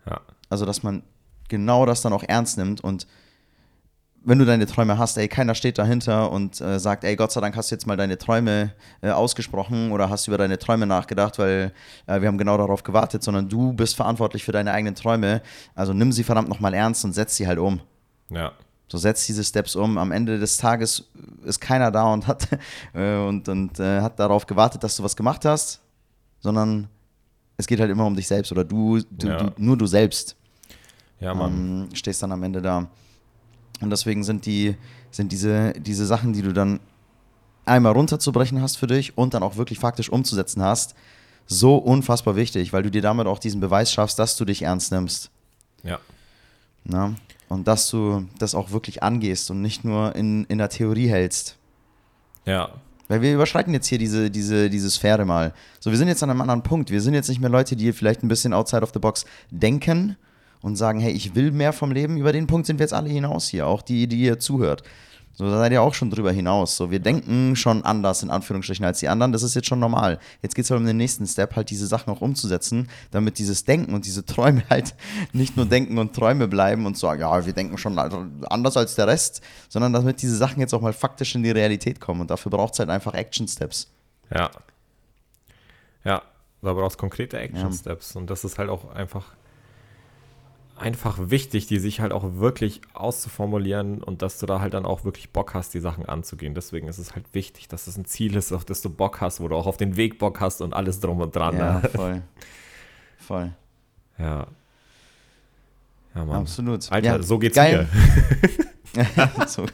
[0.09, 1.03] ja, Also, dass man
[1.49, 3.07] genau das dann auch ernst nimmt und
[4.25, 7.41] wenn du deine Träume hast, ey, keiner steht dahinter und äh, sagt, ey, Gott sei
[7.41, 11.39] Dank hast du jetzt mal deine Träume äh, ausgesprochen oder hast über deine Träume nachgedacht,
[11.39, 11.73] weil
[12.07, 15.43] äh, wir haben genau darauf gewartet, sondern du bist verantwortlich für deine eigenen Träume.
[15.75, 17.81] Also nimm sie verdammt nochmal ernst und setz sie halt um.
[18.31, 18.53] ja,
[18.89, 19.99] So setz diese Steps um.
[19.99, 21.11] Am Ende des Tages
[21.45, 22.49] ist keiner da und hat,
[22.95, 25.81] äh, und, und, äh, hat darauf gewartet, dass du was gemacht hast,
[26.41, 26.89] sondern
[27.63, 29.37] es geht halt immer um dich selbst oder du, du, Ja.
[29.39, 30.37] du nur du selbst
[31.21, 31.87] ja, Mann.
[31.91, 32.89] ähm, stehst dann am Ende da.
[33.81, 34.77] Und deswegen sind die,
[35.11, 36.81] sind diese, diese Sachen, die du dann
[37.65, 40.95] einmal runterzubrechen hast für dich und dann auch wirklich faktisch umzusetzen hast,
[41.47, 44.91] so unfassbar wichtig, weil du dir damit auch diesen Beweis schaffst, dass du dich ernst
[44.93, 45.31] nimmst.
[45.85, 45.99] ja,
[46.85, 47.15] Na?
[47.49, 51.57] Und dass du das auch wirklich angehst und nicht nur in, in der Theorie hältst.
[52.47, 52.71] ja,
[53.13, 55.53] Weil wir überschreiten jetzt hier diese, diese, diese Sphäre mal.
[55.81, 56.91] So, wir sind jetzt an einem anderen Punkt.
[56.91, 60.17] Wir sind jetzt nicht mehr Leute, die vielleicht ein bisschen outside of the box denken
[60.63, 62.17] und sagen, hey, ich will mehr vom Leben.
[62.17, 64.83] Über den Punkt sind wir jetzt alle hinaus hier, auch die, die ihr zuhört.
[65.35, 66.77] So, da seid ihr auch schon drüber hinaus.
[66.77, 69.33] So, wir denken schon anders, in Anführungsstrichen, als die anderen.
[69.33, 70.19] Das ist jetzt schon normal.
[70.43, 73.65] Jetzt geht es halt um den nächsten Step, halt diese Sachen auch umzusetzen, damit dieses
[73.65, 74.95] Denken und diese Träume halt
[75.33, 79.07] nicht nur Denken und Träume bleiben und sagen, ja, wir denken schon anders als der
[79.07, 79.41] Rest,
[79.71, 82.21] sondern damit diese Sachen jetzt auch mal faktisch in die Realität kommen.
[82.21, 83.91] Und dafür braucht es halt einfach Action-Steps.
[84.35, 84.51] ja.
[86.05, 86.21] Ja,
[86.63, 87.45] da brauchst du konkrete Ja.
[87.45, 89.25] Action-Steps und das ist halt auch einfach
[90.83, 95.05] einfach wichtig, die sich halt auch wirklich auszuformulieren und dass du da halt dann auch
[95.05, 96.55] wirklich Bock hast, die Sachen anzugehen.
[96.55, 99.41] Deswegen ist es halt wichtig, dass es ein Ziel ist, auf das du Bock hast,
[99.41, 101.57] wo du auch auf den Weg Bock hast und alles drum und dran.
[101.57, 101.89] Ja, ne?
[101.89, 102.23] voll.
[103.19, 103.53] Voll.
[104.19, 104.47] Ja.
[106.15, 106.41] Ja, Mann.
[106.41, 106.91] Absolut.
[106.93, 107.89] Alter, ja, so geht's geil.
[108.95, 109.07] mir.
[109.47, 109.65] so,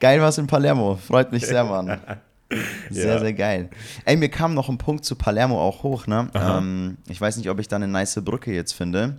[0.00, 0.96] geil was in Palermo.
[0.96, 2.00] Freut mich sehr, Mann.
[2.90, 3.18] Sehr, Ja.
[3.18, 3.70] sehr geil.
[4.04, 6.28] Ey, mir kam noch ein Punkt zu Palermo auch hoch, ne?
[6.34, 9.18] Ähm, ich weiß nicht, ob ich da eine nice Brücke jetzt finde.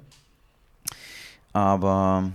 [1.56, 2.32] Aber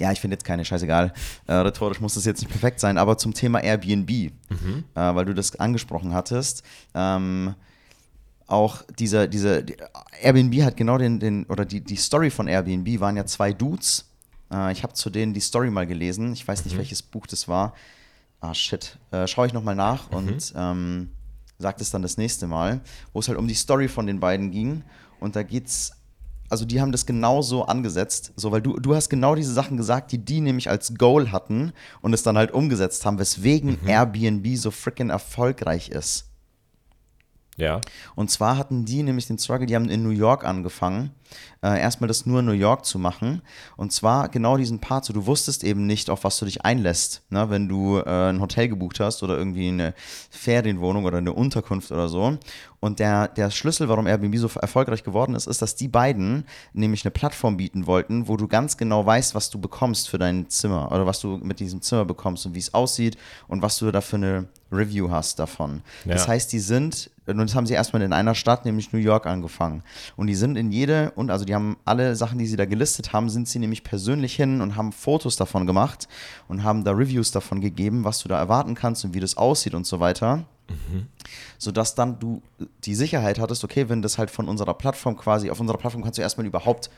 [0.00, 1.12] ja, ich finde jetzt keine, scheißegal.
[1.46, 4.32] Äh, rhetorisch muss das jetzt nicht perfekt sein, aber zum Thema Airbnb, äh,
[4.94, 6.62] weil du das angesprochen hattest.
[6.94, 7.54] Ähm,
[8.46, 9.76] auch dieser, diese, die,
[10.22, 14.08] Airbnb hat genau den, den oder die, die Story von Airbnb waren ja zwei Dudes.
[14.50, 16.32] Äh, ich habe zu denen die Story mal gelesen.
[16.32, 17.74] Ich weiß nicht, welches Buch das war.
[18.40, 18.96] Ah, shit.
[19.10, 21.10] Äh, Schaue ich nochmal nach und ähm,
[21.58, 22.80] sag das dann das nächste Mal,
[23.12, 24.82] wo es halt um die Story von den beiden ging.
[25.20, 25.92] Und da geht's,
[26.48, 30.12] also die haben das genauso angesetzt, so, weil du, du hast genau diese Sachen gesagt,
[30.12, 34.70] die die nämlich als Goal hatten und es dann halt umgesetzt haben, weswegen Airbnb so
[34.70, 36.26] freaking erfolgreich ist.
[37.56, 37.80] Ja.
[38.14, 41.12] Und zwar hatten die nämlich den Struggle, die haben in New York angefangen,
[41.66, 43.42] äh, erstmal das nur in New York zu machen.
[43.76, 47.22] Und zwar genau diesen Part, so du wusstest eben nicht, auf was du dich einlässt,
[47.30, 47.50] ne?
[47.50, 49.94] wenn du äh, ein Hotel gebucht hast oder irgendwie eine
[50.30, 52.38] Ferienwohnung oder eine Unterkunft oder so.
[52.78, 57.04] Und der, der Schlüssel, warum Airbnb so erfolgreich geworden ist, ist, dass die beiden nämlich
[57.04, 60.92] eine Plattform bieten wollten, wo du ganz genau weißt, was du bekommst für dein Zimmer
[60.92, 63.16] oder was du mit diesem Zimmer bekommst und wie es aussieht
[63.48, 65.82] und was du da für eine Review hast davon.
[66.04, 66.28] Das Ja.
[66.32, 69.82] heißt, die sind, und das haben sie erstmal in einer Stadt, nämlich New York, angefangen.
[70.16, 73.12] Und die sind in jede, und also die haben alle Sachen, die sie da gelistet
[73.12, 76.06] haben, sind sie nämlich persönlich hin und haben Fotos davon gemacht
[76.46, 79.74] und haben da Reviews davon gegeben, was du da erwarten kannst und wie das aussieht
[79.74, 80.44] und so weiter.
[81.58, 82.42] Sodass dann du
[82.84, 86.18] die Sicherheit hattest, okay, wenn das halt von unserer Plattform quasi, auf unserer Plattform kannst
[86.18, 86.90] du erstmal überhaupt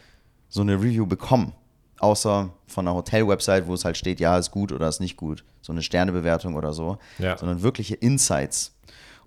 [0.49, 1.53] so eine Review bekommen.
[2.01, 5.45] Außer von einer Hotel-Website, wo es halt steht, ja, ist gut oder ist nicht gut.
[5.63, 6.99] So eine Sternebewertung oder so.
[7.19, 7.37] Ja.
[7.37, 8.77] Sondern wirkliche Insights.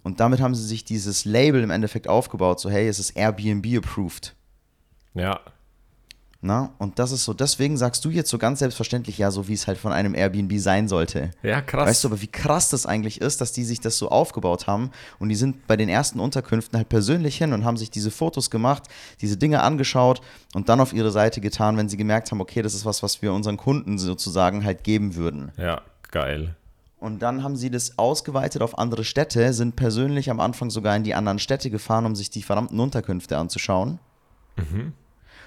[0.04, 3.78] Und damit haben sie sich dieses Label im Endeffekt aufgebaut, so hey, es ist Airbnb
[3.78, 4.36] approved.
[5.14, 5.40] Ja.
[6.44, 6.74] Na?
[6.80, 9.68] Und das ist so, deswegen sagst du jetzt so ganz selbstverständlich, ja, so wie es
[9.68, 11.30] halt von einem Airbnb sein sollte.
[11.44, 11.88] Ja, krass.
[11.88, 14.90] Weißt du aber, wie krass das eigentlich ist, dass die sich das so aufgebaut haben
[15.20, 18.50] und die sind bei den ersten Unterkünften halt persönlich hin und haben sich diese Fotos
[18.50, 18.84] gemacht,
[19.22, 20.22] diese Dinge angeschaut
[20.56, 23.22] und dann auf ihre Seite getan, wenn sie gemerkt haben, okay, das ist was, was
[23.22, 25.52] wir unseren Kunden sozusagen halt geben würden.
[25.58, 26.56] Ja, geil.
[27.00, 31.04] Und dann haben sie das ausgeweitet auf andere Städte, sind persönlich am Anfang sogar in
[31.04, 34.00] die anderen Städte gefahren, um sich die verdammten Unterkünfte anzuschauen.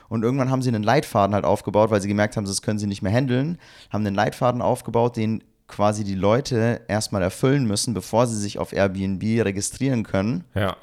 [0.08, 2.86] Und irgendwann haben sie einen Leitfaden halt aufgebaut, weil sie gemerkt haben, das können sie
[2.86, 3.58] nicht mehr handeln,
[3.90, 8.72] haben einen Leitfaden aufgebaut, den quasi die Leute erstmal erfüllen müssen, bevor sie sich auf
[8.72, 10.44] Airbnb registrieren können.
[10.54, 10.76] Ja.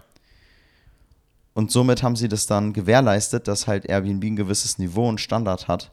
[1.53, 5.67] Und somit haben sie das dann gewährleistet, dass halt Airbnb ein gewisses Niveau und Standard
[5.67, 5.91] hat.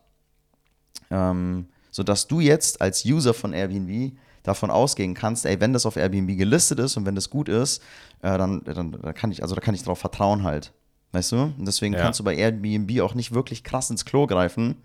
[1.11, 5.97] Ähm, sodass du jetzt als User von Airbnb davon ausgehen kannst, ey, wenn das auf
[5.97, 7.83] Airbnb gelistet ist und wenn das gut ist,
[8.23, 10.73] äh, dann, dann, dann kann ich, also da kann ich drauf vertrauen halt.
[11.13, 11.37] Weißt du?
[11.37, 12.01] Und deswegen Ja.
[12.03, 14.77] kannst du bei Airbnb auch nicht wirklich krass ins Klo greifen,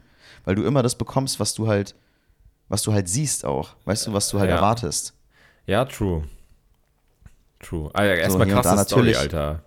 [0.45, 1.95] weil du immer das bekommst, was du halt,
[2.69, 3.75] was du halt siehst auch.
[3.85, 4.55] Weißt du, was du halt Ja.
[4.57, 5.13] erwartest.
[5.65, 6.23] Ja, true.
[7.59, 7.89] True.
[7.93, 9.63] Ah, ja, erstmal krasse da Story, natürlich- Alter.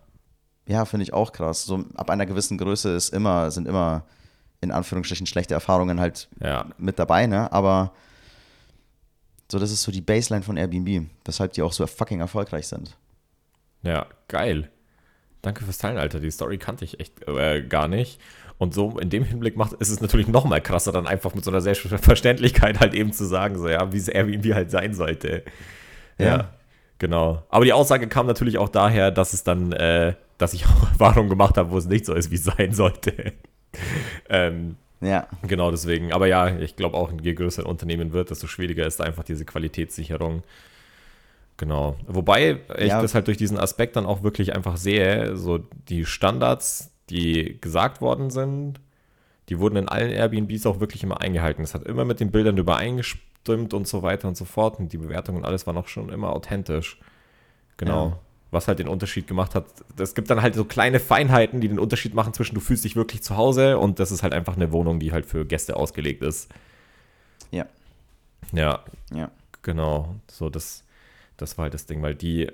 [0.66, 1.64] Ja, finde ich auch krass.
[1.64, 4.05] So ab einer gewissen Größe ist immer, sind immer
[4.61, 6.66] in Anführungsstrichen schlechte Erfahrungen halt Ja.
[6.79, 7.53] mit dabei, ne?
[7.53, 7.92] Aber
[9.51, 12.97] so, das ist so die Baseline von Airbnb, weshalb die auch so fucking erfolgreich sind.
[13.83, 14.71] Ja, geil.
[15.42, 16.20] Danke fürs Teilen, Alter.
[16.20, 18.20] Die Story kannte ich echt äh, gar nicht.
[18.59, 21.44] Und so in dem Hinblick macht, ist es natürlich noch mal krasser, dann einfach mit
[21.44, 25.42] so einer Selbstverständlichkeit halt eben zu sagen, so ja, wie es Airbnb halt sein sollte.
[26.18, 26.27] Ja.
[26.27, 26.51] Ja.
[26.99, 27.42] Genau.
[27.51, 31.29] Aber die Aussage kam natürlich auch daher, dass es dann, äh, dass ich auch Erfahrungen
[31.29, 33.35] gemacht habe, wo es nicht so ist, wie es sein sollte.
[34.31, 36.12] ähm, Ja, Genau deswegen.
[36.12, 39.44] Aber ja, ich glaube auch, je größer ein Unternehmen wird, desto schwieriger ist einfach diese
[39.44, 40.42] Qualitätssicherung.
[41.59, 41.97] Genau.
[42.07, 43.01] Wobei ich Ja.
[43.01, 48.01] das halt durch diesen Aspekt dann auch wirklich einfach sehe, so die Standards, die gesagt
[48.01, 48.81] worden sind,
[49.49, 51.62] die wurden in allen Airbnbs auch wirklich immer eingehalten.
[51.62, 54.79] Es hat immer mit den Bildern übereingestimmt und so weiter und so fort.
[54.79, 56.99] Und die Bewertungen und alles war noch schon immer authentisch.
[57.77, 58.09] Genau.
[58.09, 58.19] Ja.
[58.51, 59.66] Was halt den Unterschied gemacht hat.
[59.99, 62.97] Es gibt dann halt so kleine Feinheiten, die den Unterschied machen zwischen du fühlst dich
[62.97, 66.23] wirklich zu Hause und das ist halt einfach eine Wohnung, die halt für Gäste ausgelegt
[66.23, 66.51] ist.
[67.51, 67.66] ja,
[68.53, 69.31] Ja, ja.
[69.62, 70.14] genau.
[70.31, 70.85] So, das,
[71.37, 72.51] das war halt das Ding, weil die,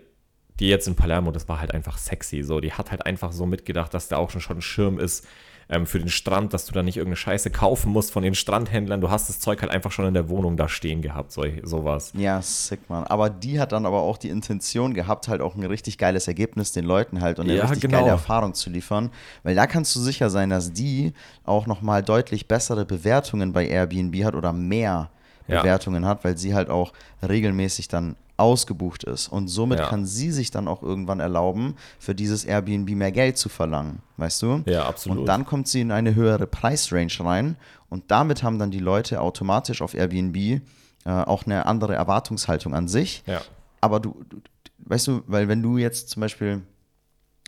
[0.61, 2.42] die jetzt in Palermo, das war halt einfach sexy.
[2.42, 5.27] So, die hat halt einfach so mitgedacht, dass da auch schon, schon ein Schirm ist
[5.68, 9.01] ähm, für den Strand, dass du da nicht irgendeine Scheiße kaufen musst von den Strandhändlern.
[9.01, 12.13] Du hast das Zeug halt einfach schon in der Wohnung da stehen gehabt, so, sowas.
[12.17, 13.04] Ja, sick, man.
[13.04, 16.73] Aber die hat dann aber auch die Intention gehabt, halt auch ein richtig geiles Ergebnis
[16.73, 17.98] den Leuten halt und eine Ja, richtig genau.
[18.00, 19.11] geile Erfahrung zu liefern.
[19.44, 21.13] Weil da kannst du sicher sein, dass die
[21.44, 25.11] auch nochmal deutlich bessere Bewertungen bei Airbnb hat oder mehr
[25.46, 25.63] Ja.
[25.63, 26.92] Bewertungen hat, weil sie halt auch
[27.27, 29.29] regelmäßig dann ausgebucht ist.
[29.29, 29.88] Und somit Ja.
[29.88, 34.01] kann sie sich dann auch irgendwann erlauben, für dieses Airbnb mehr Geld zu verlangen.
[34.19, 34.63] Weißt du?
[34.67, 35.21] Ja, absolut.
[35.21, 37.57] Und dann kommt sie in eine höhere Preisrange rein.
[37.88, 40.61] Und damit haben dann die Leute automatisch auf Airbnb äh,
[41.05, 43.23] auch eine andere Erwartungshaltung an sich.
[43.27, 43.40] Ja.
[43.81, 44.37] Aber du, du,
[44.79, 46.63] weißt du, weil wenn du jetzt zum Beispiel,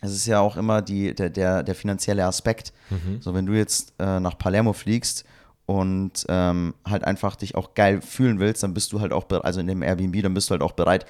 [0.03, 2.73] es ist ja auch immer die, der, der, der finanzielle Aspekt.
[3.21, 5.25] So, wenn du jetzt äh, nach Palermo fliegst
[5.67, 9.61] und ähm, halt einfach dich auch geil fühlen willst, dann bist du halt auch, also
[9.61, 11.07] in dem Airbnb, dann bist du halt auch bereit,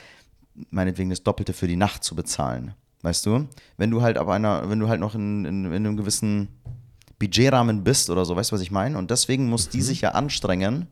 [0.70, 2.74] meinetwegen das Doppelte für die Nacht zu bezahlen.
[3.02, 3.48] Weißt du?
[3.76, 6.48] Wenn du halt aber einer, wenn du halt noch in, in, in einem gewissen
[7.18, 8.96] Budgetrahmen bist oder so, weißt du, was ich meine?
[8.96, 10.86] Und deswegen muss die sich ja anstrengen,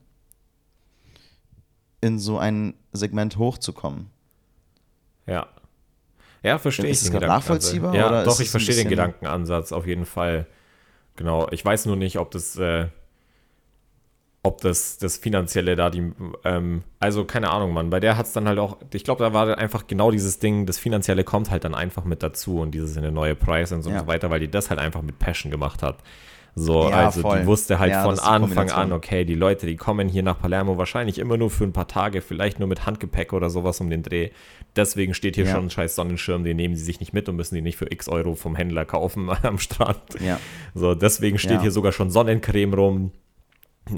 [2.01, 4.11] in so ein Segment hochzukommen.
[5.27, 5.47] Ja.
[6.43, 6.93] Ja, verstehe ich.
[6.93, 7.39] Ist Gedankenansatz.
[7.39, 10.47] nachvollziehbar, Ja, doch, ich verstehe den Gedankenansatz auf jeden Fall.
[11.17, 11.49] Genau.
[11.51, 12.89] Ich weiß nur nicht, ob das, äh,
[14.45, 16.13] ob das, das Finanzielle da die,
[16.45, 17.91] ähm, also keine Ahnung, Mann.
[17.91, 20.67] Bei der hat es dann halt auch, ich glaube, da war einfach genau dieses Ding,
[20.67, 23.83] das Finanzielle kommt halt dann einfach mit dazu und dieses in der neue Preis und
[23.83, 23.97] so, Ja.
[23.97, 25.99] und so weiter, weil die das halt einfach mit Passion gemacht hat.
[26.55, 27.41] So, Ja, also voll.
[27.41, 30.77] die wusste halt Ja, von Anfang an, okay, die Leute, die kommen hier nach Palermo
[30.77, 34.03] wahrscheinlich immer nur für ein paar Tage, vielleicht nur mit Handgepäck oder sowas um den
[34.03, 34.31] Dreh.
[34.77, 35.53] Deswegen steht hier Ja.
[35.53, 37.91] schon ein scheiß Sonnenschirm, den nehmen sie sich nicht mit und müssen die nicht für
[37.91, 40.01] x Euro vom Händler kaufen am Strand.
[40.21, 40.39] Ja.
[40.75, 43.13] So, deswegen steht hier sogar schon Sonnencreme rum.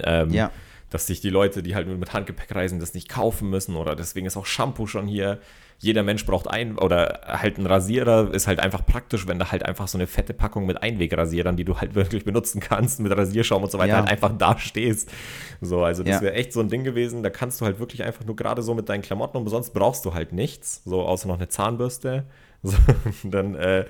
[0.02, 0.50] Ähm, Ja.
[0.90, 3.74] Dass sich die Leute, die halt nur mit Handgepäck reisen, das nicht kaufen müssen.
[3.74, 5.40] Oder deswegen ist auch Shampoo schon hier.
[5.80, 9.64] Jeder Mensch braucht ein oder halt ein Rasierer ist halt einfach praktisch, wenn da halt
[9.64, 13.64] einfach so eine fette Packung mit Einwegrasierern, die du halt wirklich benutzen kannst, mit Rasierschaum
[13.64, 13.96] und so weiter, Ja.
[13.98, 15.10] halt einfach da stehst.
[15.60, 16.20] So, also das Ja.
[16.22, 17.24] wäre echt so ein Ding gewesen.
[17.24, 20.04] Da kannst du halt wirklich einfach nur gerade so mit deinen Klamotten und sonst brauchst
[20.04, 20.80] du halt nichts.
[20.84, 22.24] So, außer noch eine Zahnbürste.
[22.66, 22.78] So,
[23.24, 23.84] dann, äh,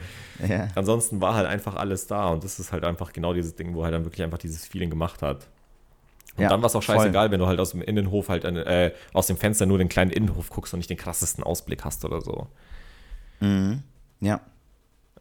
[0.48, 0.66] Ja.
[0.74, 3.84] ansonsten war halt einfach alles da und das ist halt einfach genau dieses Ding, wo
[3.84, 5.46] halt dann wirklich einfach dieses Feeling gemacht hat.
[6.36, 6.96] Und Ja, dann war es auch voll.
[6.96, 10.10] scheißegal, wenn du halt aus dem Innenhof halt äh, aus dem Fenster nur den kleinen
[10.10, 12.48] Innenhof guckst und nicht den krassesten Ausblick hast oder so.
[14.20, 14.40] Ja.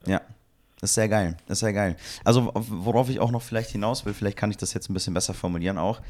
[0.05, 0.22] Ja.
[0.80, 1.38] Das ist sehr geil.
[1.45, 1.95] Das ist sehr geil.
[2.26, 5.14] Also, worauf ich auch noch vielleicht hinaus will, vielleicht kann ich das jetzt ein bisschen
[5.14, 6.01] besser formulieren auch.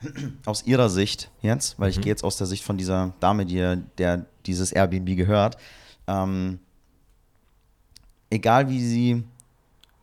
[0.46, 3.82] Aus ihrer Sicht jetzt, weil ich gehe jetzt aus der Sicht von dieser Dame, die,
[3.98, 5.58] der dieses Airbnb gehört.
[6.08, 6.58] Ähm,
[8.30, 9.22] egal wie sie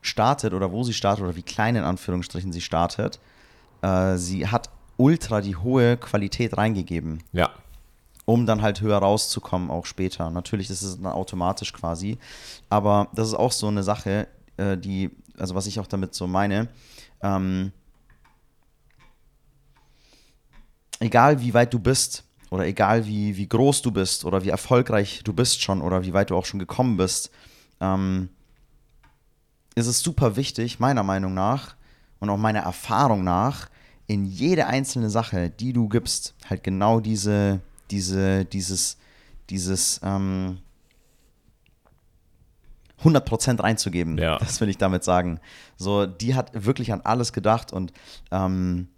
[0.00, 3.20] startet oder wo sie startet oder wie klein in Anführungsstrichen sie startet,
[3.82, 7.50] äh, sie hat ultra die hohe Qualität reingegeben Ja,
[8.30, 10.30] um dann halt höher rauszukommen, auch später.
[10.30, 12.18] Natürlich ist es dann automatisch quasi.
[12.68, 16.26] Aber das ist auch so eine Sache, äh, die, also was ich auch damit so
[16.26, 16.68] meine,
[17.22, 17.72] ähm,
[21.00, 25.22] egal wie weit du bist oder egal wie, wie groß du bist oder wie erfolgreich
[25.24, 27.30] du bist schon oder wie weit du auch schon gekommen bist,
[27.80, 28.28] ähm,
[29.74, 31.74] ist es super wichtig, meiner Meinung nach
[32.20, 33.69] und auch meiner Erfahrung nach,
[34.10, 37.60] in jede einzelne Sache, die du gibst, halt genau diese,
[37.92, 38.96] diese, dieses,
[39.50, 40.58] dieses ähm,
[43.04, 44.18] 100% reinzugeben.
[44.18, 44.36] Ja.
[44.38, 45.38] Das will ich damit sagen.
[45.76, 47.92] So, die hat wirklich an alles gedacht und
[48.32, 48.88] ähm,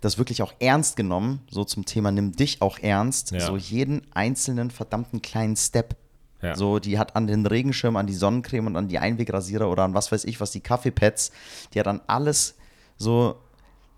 [0.00, 3.40] das wirklich auch ernst genommen, so zum Thema nimm dich auch ernst, Ja.
[3.40, 5.96] so jeden einzelnen verdammten kleinen Step.
[6.40, 6.54] Ja.
[6.54, 9.94] So, die hat an den Regenschirm, an die Sonnencreme und an die Einwegrasierer oder an
[9.94, 11.32] was weiß ich was, die Kaffeepads,
[11.74, 12.54] die hat an alles
[12.96, 13.40] so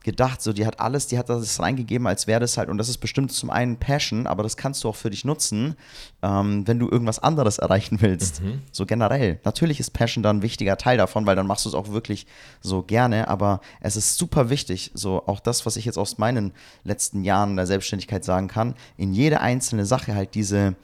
[0.04, 2.88] gedacht, so die hat alles, die hat das reingegeben, als wäre das halt, und das
[2.88, 5.76] ist bestimmt zum einen Passion, aber das kannst du auch für dich nutzen,
[6.22, 8.40] ähm, wenn du irgendwas anderes erreichen willst.
[8.72, 9.40] So generell.
[9.44, 12.26] Natürlich ist Passion dann ein wichtiger Teil davon, weil dann machst du es auch wirklich
[12.60, 16.52] so gerne, aber es ist super wichtig, so auch das, was ich jetzt aus meinen
[16.84, 20.76] letzten Jahren der Selbstständigkeit sagen kann, in jede einzelne Sache halt diese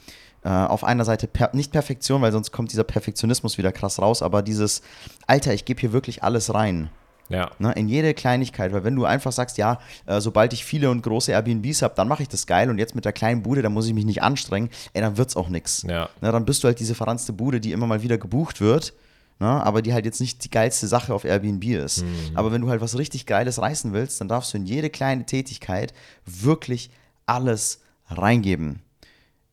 [0.44, 4.22] äh, auf einer Seite per nicht Perfektion, weil sonst kommt dieser Perfektionismus wieder krass raus,
[4.22, 4.82] aber dieses,
[5.26, 6.90] Alter, ich gebe hier wirklich alles rein.
[7.28, 10.90] Ja, Ne, in jede Kleinigkeit, weil wenn du einfach sagst, ja, äh, sobald ich viele
[10.90, 13.62] und große Airbnbs habe, dann mache ich das geil und jetzt mit der kleinen Bude,
[13.62, 15.82] da muss ich mich nicht anstrengen, ey, dann wird's auch nichts.
[15.88, 16.08] Ja.
[16.20, 18.92] Ne, dann bist du halt diese verranzte Bude, die immer mal wieder gebucht wird,
[19.40, 22.04] ne, aber die halt jetzt nicht die geilste Sache auf Airbnb ist.
[22.34, 25.24] Aber wenn du halt was richtig Geiles reißen willst, dann darfst du in jede kleine
[25.24, 25.94] Tätigkeit
[26.26, 26.90] wirklich
[27.26, 28.80] alles reingeben.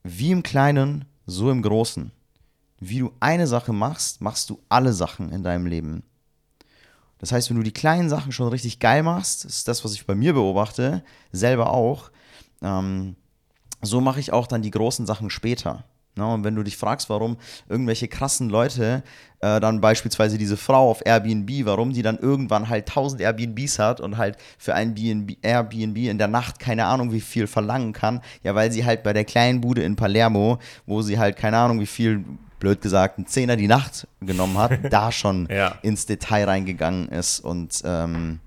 [0.04, 2.12] Wie im Kleinen, so im Großen.
[2.80, 6.04] Wie du eine Sache machst, machst du alle Sachen in deinem Leben.
[7.22, 9.94] Das heißt, wenn du die kleinen Sachen schon richtig geil machst, das ist das, was
[9.94, 12.12] ich bei mir beobachte, selber auch,
[12.62, 13.16] ähm,
[13.82, 15.86] so mache ich auch dann die großen Sachen später.
[16.16, 16.26] Ne?
[16.26, 17.38] Und wenn du dich fragst, warum
[17.70, 19.04] irgendwelche krassen Leute,
[19.40, 24.02] äh, dann beispielsweise diese Frau auf Airbnb, warum die dann irgendwann halt 1000 Airbnbs hat
[24.02, 28.22] und halt für ein BNB, Airbnb in der Nacht keine Ahnung wie viel verlangen kann,
[28.44, 31.80] ja, weil sie halt bei der kleinen Bude in Palermo, wo sie halt keine Ahnung
[31.80, 32.26] wie viel,
[32.62, 35.76] blöd gesagt, ein Zehner die Nacht genommen hat, da schon Ja.
[35.82, 38.40] ins Detail reingegangen ist und ähm,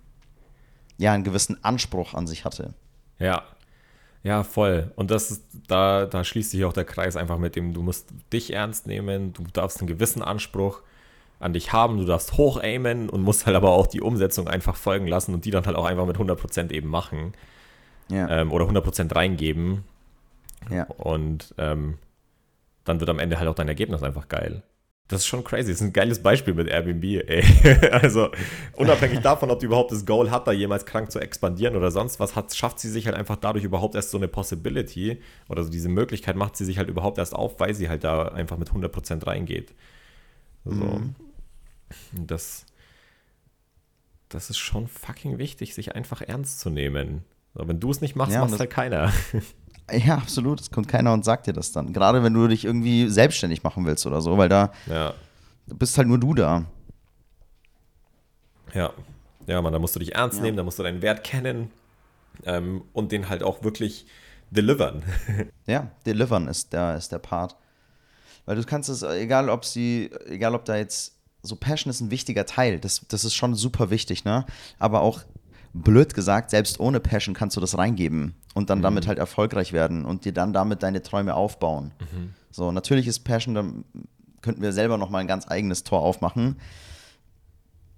[0.97, 2.73] ja, einen gewissen Anspruch an sich hatte.
[3.19, 3.43] ja.
[4.23, 4.91] Ja, voll.
[4.97, 8.09] Und das ist, da, da schließt sich auch der Kreis einfach mit dem, du musst
[8.33, 10.81] dich ernst nehmen, du darfst einen gewissen Anspruch
[11.41, 14.77] an dich haben, du darfst hoch aimen und musst halt aber auch die Umsetzung einfach
[14.77, 17.35] folgen lassen und die dann halt auch einfach mit 100% eben machen.
[18.09, 18.31] Ja.
[18.31, 19.85] Ähm, oder 100% reingeben.
[20.71, 20.85] Ja.
[20.85, 21.99] Und ähm,
[22.85, 24.63] dann wird am Ende halt auch dein Ergebnis einfach geil.
[25.09, 25.71] Das ist schon crazy.
[25.71, 27.45] Das ist ein geiles Beispiel mit Airbnb, ey.
[27.93, 28.31] also,
[28.73, 32.21] unabhängig davon, ob die überhaupt das Goal hat, da jemals krank zu expandieren oder sonst
[32.21, 35.21] was, hat, schafft sie sich halt einfach dadurch überhaupt erst so eine Possibility
[35.51, 38.29] oder so diese Möglichkeit macht sie sich halt überhaupt erst auf, weil sie halt da
[38.29, 39.75] einfach mit 100% reingeht.
[40.65, 40.73] So.
[40.73, 41.15] Mhm.
[42.13, 42.65] Das,
[44.31, 47.25] das ist schon fucking wichtig, sich einfach ernst zu nehmen.
[47.53, 49.13] So, wenn du es nicht machst, ja, macht es halt keiner.
[49.93, 50.61] Ja, absolut.
[50.61, 51.93] Es kommt keiner und sagt dir das dann.
[51.93, 55.15] Gerade wenn du dich irgendwie selbstständig machen willst oder so, weil da ja.
[55.67, 56.65] bist halt nur du da.
[58.73, 58.93] Ja.
[59.47, 60.43] Ja, man, da musst du dich ernst ja.
[60.43, 61.71] nehmen, da musst du deinen Wert kennen
[62.45, 64.07] ähm, und den halt auch wirklich
[64.51, 65.03] delivern.
[65.67, 67.57] ja, delivern ist der, ist der Part.
[68.47, 72.11] Weil du kannst es, egal ob sie, egal ob da jetzt so Passion ist ein
[72.11, 74.47] wichtiger Teil, das, das ist schon super wichtig, ne?
[74.79, 75.21] Aber auch
[75.75, 78.83] blöd gesagt, selbst ohne Passion kannst du das reingeben und dann mhm.
[78.83, 81.93] damit halt erfolgreich werden und dir dann damit deine Träume aufbauen.
[82.01, 82.35] Mhm.
[82.51, 83.85] So, natürlich ist Passion, dann
[84.41, 86.57] könnten wir selber nochmal ein ganz eigenes Tor aufmachen.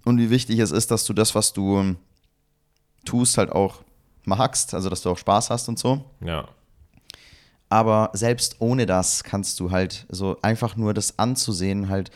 [0.03, 1.95] Und wie wichtig es ist, dass du das, was du
[3.05, 3.83] tust, halt auch
[4.25, 6.05] magst, also dass du auch Spaß hast und so.
[6.21, 6.47] Ja.
[7.69, 12.11] Aber selbst ohne das kannst du halt so einfach nur das anzusehen, halt,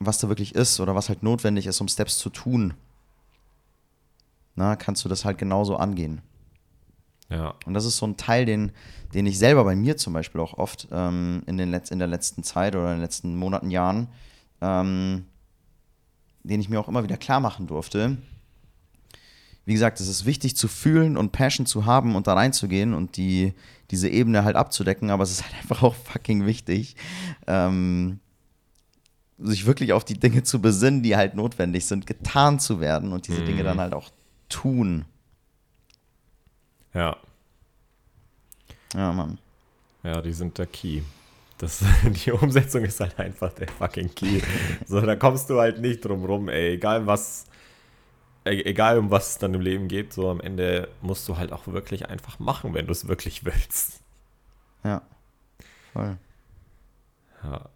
[0.00, 2.74] was da wirklich ist oder was halt notwendig ist, um Steps zu tun,
[4.56, 6.20] na, kannst du das halt genauso angehen.
[7.30, 7.54] Ja.
[7.66, 8.72] Und das ist so ein Teil, den,
[9.14, 12.08] den ich selber bei mir zum Beispiel auch oft ähm, in, den Letz-, in der
[12.08, 14.08] letzten Zeit oder in den letzten Monaten, Jahren,
[14.60, 15.26] ähm,
[16.42, 18.16] den ich mir auch immer wieder klar machen durfte.
[19.66, 23.18] Wie gesagt, es ist wichtig zu fühlen und Passion zu haben und da reinzugehen und
[23.18, 23.52] die,
[23.90, 26.96] diese Ebene halt abzudecken, aber es ist halt einfach auch fucking wichtig,
[27.46, 28.20] ähm,
[29.38, 33.28] sich wirklich auf die Dinge zu besinnen, die halt notwendig sind, getan zu werden und
[33.28, 33.46] diese mhm.
[33.46, 34.08] Dinge dann halt auch
[34.48, 35.04] tun.
[36.94, 37.16] Ja.
[38.94, 39.38] Ja, Mann.
[40.02, 41.02] Ja, die sind der Key.
[41.58, 41.84] Das,
[42.24, 44.40] die Umsetzung ist halt einfach der fucking Key.
[44.86, 46.74] So, da kommst du halt nicht drum rum, ey.
[46.74, 47.46] Egal was,
[48.44, 51.52] e, egal um was es dann im Leben geht, so am Ende musst du halt
[51.52, 54.00] auch wirklich einfach machen, wenn du es wirklich willst.
[54.84, 55.02] Ja.
[55.92, 56.16] Voll.
[57.42, 57.68] Ja.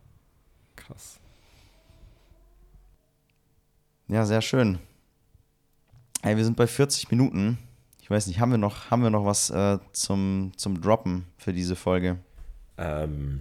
[0.77, 1.19] Krass.
[4.09, 4.79] Ja, sehr schön.
[6.23, 7.59] Ey, wir sind bei 40 Minuten.
[8.13, 11.77] Weiß nicht, haben wir noch, haben wir noch was äh, zum, zum Droppen für diese
[11.77, 12.19] Folge?
[12.77, 13.41] Ähm,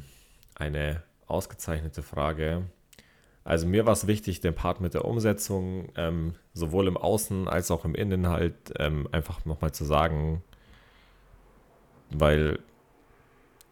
[0.55, 2.63] eine ausgezeichnete Frage.
[3.43, 7.69] Also mir war es wichtig, den Part mit der Umsetzung ähm, sowohl im Außen als
[7.69, 10.41] auch im Innen halt ähm, einfach nochmal zu sagen,
[12.09, 12.59] weil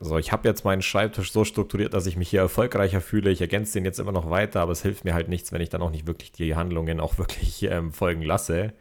[0.01, 3.31] so, ich habe jetzt meinen Schreibtisch so strukturiert, dass ich mich hier erfolgreicher fühle.
[3.31, 5.69] Ich ergänze den jetzt immer noch weiter, aber es hilft mir halt nichts, wenn ich
[5.69, 8.73] dann auch nicht wirklich die Handlungen auch wirklich ähm, folgen lasse.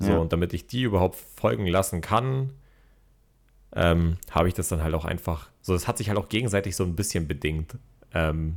[0.00, 0.18] So, ja.
[0.18, 2.54] und damit ich die überhaupt folgen lassen kann,
[3.76, 6.74] ähm, habe ich das dann halt auch einfach, so, das hat sich halt auch gegenseitig
[6.74, 7.76] so ein bisschen bedingt.
[8.14, 8.56] Ähm,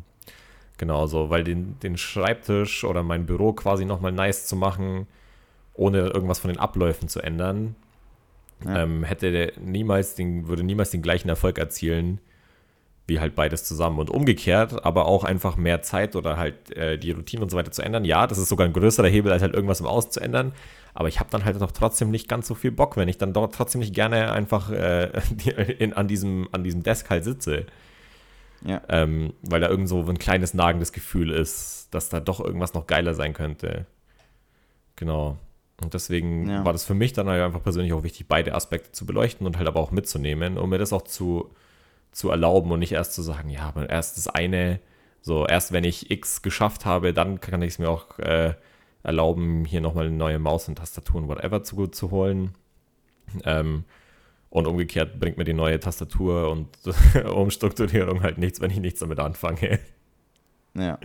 [0.77, 5.05] genau so, weil den, den Schreibtisch oder mein Büro quasi nochmal nice zu machen,
[5.73, 7.75] ohne irgendwas von den Abläufen zu ändern,
[8.65, 8.83] ja.
[8.83, 12.19] ähm, hätte der niemals den, würde niemals den gleichen Erfolg erzielen,
[13.07, 13.99] wie halt beides zusammen.
[13.99, 17.71] Und umgekehrt, aber auch einfach mehr Zeit oder halt äh, die Routine und so weiter
[17.71, 18.05] zu ändern.
[18.05, 20.53] Ja, das ist sogar ein größerer Hebel, als halt irgendwas im Außen zu ändern.
[20.93, 23.33] Aber ich habe dann halt doch trotzdem nicht ganz so viel Bock, wenn ich dann
[23.33, 25.09] dort trotzdem nicht gerne einfach äh,
[25.79, 27.65] in, an, diesem, an diesem Desk halt sitze.
[28.65, 28.81] Ja.
[28.87, 32.87] Ähm, weil da irgend so ein kleines nagendes Gefühl ist, dass da doch irgendwas noch
[32.87, 33.85] geiler sein könnte.
[34.95, 35.37] Genau.
[35.81, 36.63] Und deswegen ja.
[36.63, 39.57] war das für mich dann halt einfach persönlich auch wichtig, beide Aspekte zu beleuchten und
[39.57, 41.51] halt aber auch mitzunehmen, um mir das auch zu,
[42.13, 44.79] zu erlauben und nicht erst zu sagen, ja, aber erst das eine,
[45.21, 48.53] so erst wenn ich X geschafft habe, dann kann ich es mir auch äh,
[49.03, 52.55] erlauben, hier nochmal eine neue Maus und Tastatur und whatever zu, zu holen.
[53.43, 53.83] Ähm,
[54.49, 56.69] und umgekehrt bringt mir die neue Tastatur und
[57.33, 59.79] Umstrukturierung halt nichts, wenn ich nichts damit anfange.
[60.75, 60.99] Ja.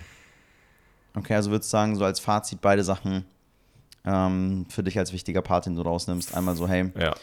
[1.14, 3.24] Okay, also würdest du sagen, so als Fazit beide Sachen
[4.04, 6.36] ähm, für dich als wichtiger Part, den du rausnimmst.
[6.36, 6.90] Einmal so, hey.
[6.98, 7.14] Ja.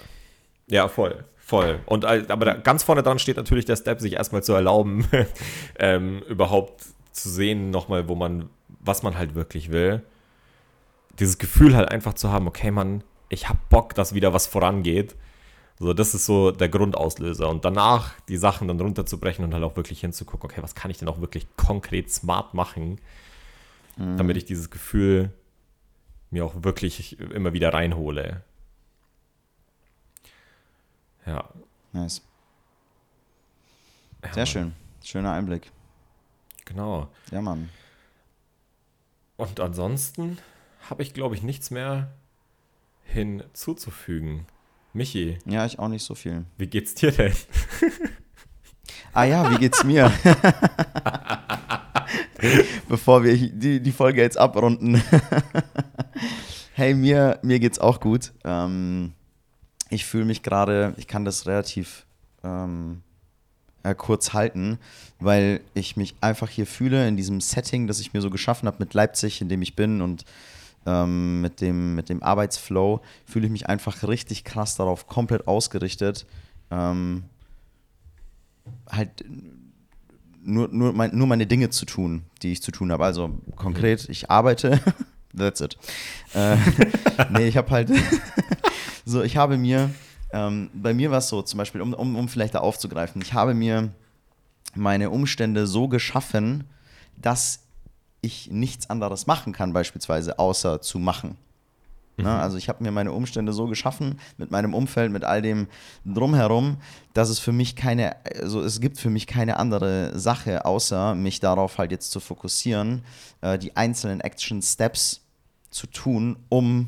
[0.67, 1.23] Ja, voll.
[1.37, 1.79] Voll.
[1.85, 5.07] Und aber da, ganz vorne dran steht natürlich der Step, sich erstmal zu erlauben,
[5.79, 8.49] ähm, überhaupt zu sehen, nochmal, wo man,
[8.79, 10.01] was man halt wirklich will
[11.19, 15.15] dieses Gefühl halt einfach zu haben, okay, Mann, ich hab Bock, dass wieder was vorangeht.
[15.79, 17.49] So, das ist so der Grundauslöser.
[17.49, 20.97] Und danach die Sachen dann runterzubrechen und halt auch wirklich hinzugucken, okay, was kann ich
[20.97, 22.99] denn auch wirklich konkret smart machen,
[23.97, 24.17] mhm.
[24.17, 25.31] damit ich dieses Gefühl
[26.31, 28.41] mir auch wirklich immer wieder reinhole.
[31.25, 31.49] Ja.
[31.93, 32.21] Nice.
[34.23, 34.47] ja Sehr Mann.
[34.47, 34.73] schön.
[35.03, 35.71] Schöner Einblick.
[36.65, 37.09] Genau.
[37.31, 37.69] Ja, Mann.
[39.37, 40.37] Und ansonsten
[40.89, 42.11] habe ich, glaube ich, nichts mehr
[43.03, 44.45] hinzuzufügen.
[44.93, 46.45] Michi, Ja, ich auch nicht so viel.
[46.57, 47.33] wie geht's dir denn?
[49.13, 50.11] Ah ja, wie geht's mir?
[52.89, 55.01] Bevor wir die, die Folge jetzt abrunden.
[56.73, 58.33] hey, mir, mir geht's auch gut.
[58.43, 59.13] Ähm,
[59.89, 62.05] ich fühle mich gerade, ich kann das relativ
[62.43, 63.01] ähm,
[63.83, 64.79] äh, kurz halten,
[65.19, 68.77] weil ich mich einfach hier fühle in diesem Setting, das ich mir so geschaffen habe
[68.79, 70.25] mit Leipzig, in dem ich bin und
[70.85, 76.25] ähm, mit, dem, mit dem Arbeitsflow, fühle ich mich einfach richtig krass darauf komplett ausgerichtet.
[76.71, 77.23] Ähm,
[78.89, 79.23] halt
[80.43, 83.03] nur, nur, mein, nur meine Dinge zu tun, die ich zu tun habe.
[83.03, 84.79] Also konkret, ich arbeite.
[85.37, 85.77] That's it.
[86.33, 86.57] Äh,
[87.31, 87.91] nee, ich habe halt
[89.05, 89.89] so, ich habe mir,
[90.31, 93.33] ähm, bei mir war es so, zum Beispiel, um, um, um vielleicht da aufzugreifen, ich
[93.33, 93.91] habe mir
[94.75, 96.65] meine Umstände so geschaffen,
[97.17, 97.61] dass
[98.21, 101.37] ich nichts anderes machen kann, beispielsweise, außer zu machen.
[102.17, 102.31] Ne?
[102.31, 105.67] Also ich habe mir meine Umstände so geschaffen, mit meinem Umfeld, mit all dem
[106.05, 106.77] drumherum,
[107.13, 111.39] dass es für mich keine, also es gibt für mich keine andere Sache, außer mich
[111.39, 113.03] darauf halt jetzt zu fokussieren,
[113.41, 115.24] äh, die einzelnen Action Steps
[115.75, 116.87] zu tun, um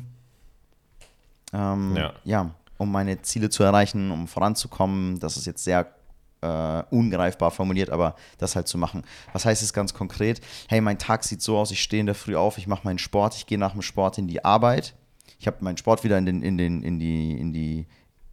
[1.52, 2.12] ähm, Ja.
[2.24, 5.18] ja, um meine Ziele zu erreichen, um voranzukommen.
[5.20, 5.92] Das ist jetzt sehr
[6.40, 9.02] äh, ungreifbar formuliert, aber das halt zu machen.
[9.32, 10.40] Was heißt es ganz konkret?
[10.68, 12.98] Hey, mein Tag sieht so aus, ich stehe in der Früh auf, ich mache meinen
[12.98, 14.94] Sport, ich gehe nach dem Sport in die Arbeit.
[15.38, 17.86] Ich habe meinen Sport wieder in den, in den, in die, in die,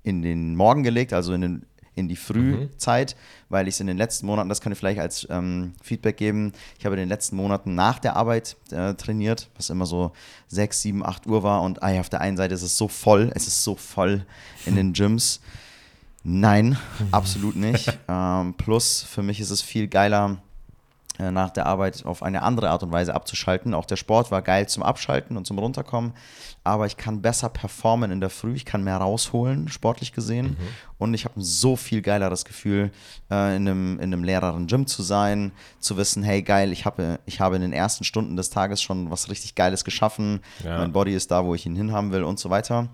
[0.03, 1.65] in den Morgen gelegt, also in den
[1.95, 3.15] in die Frühzeit,
[3.49, 6.51] weil ich es in den letzten Monaten, das kann ich vielleicht als ähm, Feedback geben,
[6.77, 10.11] ich habe in den letzten Monaten nach der Arbeit äh, trainiert, was immer so
[10.49, 12.87] 6, 7, 8 Uhr war und ah, ja, auf der einen Seite ist es so
[12.87, 14.25] voll, es ist so voll
[14.65, 15.39] in den Gyms.
[16.23, 16.77] Nein,
[17.11, 17.97] absolut nicht.
[18.07, 20.37] ähm, plus, für mich ist es viel geiler,
[21.19, 23.73] nach der Arbeit auf eine andere Art und Weise abzuschalten.
[23.73, 26.13] Auch der Sport war geil zum Abschalten und zum Runterkommen,
[26.63, 30.57] aber ich kann besser performen in der Früh, ich kann mehr rausholen, sportlich gesehen.
[30.97, 32.89] Und ich habe ein so viel geileres Gefühl,
[33.29, 37.19] äh, in, einem, in einem leereren Gym zu sein, zu wissen, hey geil, ich habe,
[37.25, 40.77] ich habe in den ersten Stunden des Tages schon was richtig Geiles geschaffen, Ja.
[40.77, 42.87] mein Body ist da, wo ich ihn hinhaben will und so weiter.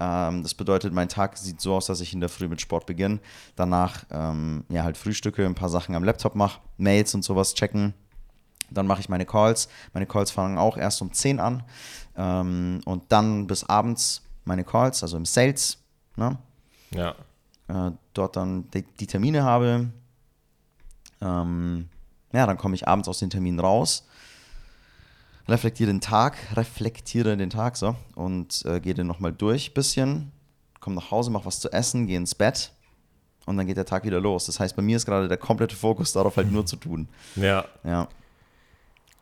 [0.00, 2.86] Ähm, das bedeutet, mein Tag sieht so aus, dass ich in der Früh mit Sport
[2.86, 3.20] beginne,
[3.56, 7.94] danach ähm, ja halt Frühstücke, ein paar Sachen am Laptop mache, Mails und sowas checken.
[8.70, 9.68] Dann mache ich meine Calls.
[9.94, 11.62] Meine Calls fangen auch erst um 10 an.
[12.16, 15.78] Ähm, und dann bis abends meine Calls, also im Sales.
[16.16, 16.36] Ne?
[16.90, 17.14] Ja.
[17.68, 19.90] Äh, dort dann die, die Termine habe.
[21.20, 21.88] Ähm,
[22.32, 24.06] ja, dann komme ich abends aus den Terminen raus,
[25.48, 30.32] reflektiere den Tag, reflektiere den Tag so und äh, gehe den nochmal durch ein bisschen,
[30.80, 32.72] komme nach Hause, mache was zu essen, gehe ins Bett
[33.46, 34.46] und dann geht der Tag wieder los.
[34.46, 37.08] Das heißt, bei mir ist gerade der komplette Fokus darauf, halt nur zu tun.
[37.34, 37.64] Ja.
[37.82, 38.08] Ja.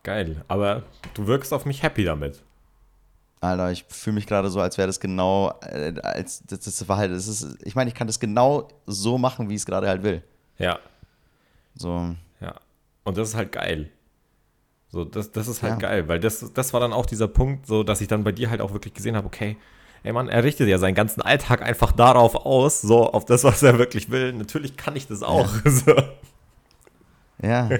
[0.02, 0.44] Geil.
[0.48, 0.82] Aber
[1.14, 2.42] du wirkst auf mich happy damit.
[3.40, 6.96] Alter, ich fühle mich gerade so, als wäre das genau, äh, als das, das war
[6.96, 9.88] halt, das ist, ich meine, ich kann das genau so machen, wie ich es gerade
[9.88, 10.22] halt will.
[10.58, 10.78] Ja.
[11.74, 12.54] So, Ja.
[13.04, 13.90] Und das ist halt geil.
[14.88, 15.78] So, das, das ist halt Ja.
[15.88, 18.50] geil, weil das, das war dann auch dieser Punkt, so dass ich dann bei dir
[18.50, 19.56] halt auch wirklich gesehen habe, okay,
[20.04, 23.62] ey Mann, er richtet ja seinen ganzen Alltag einfach darauf aus, so auf das, was
[23.62, 24.32] er wirklich will.
[24.32, 25.48] Natürlich kann ich das auch.
[25.64, 25.94] So.
[27.42, 27.68] ja.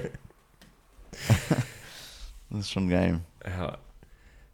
[2.49, 3.21] das ist schon geil.
[3.45, 3.77] Ja.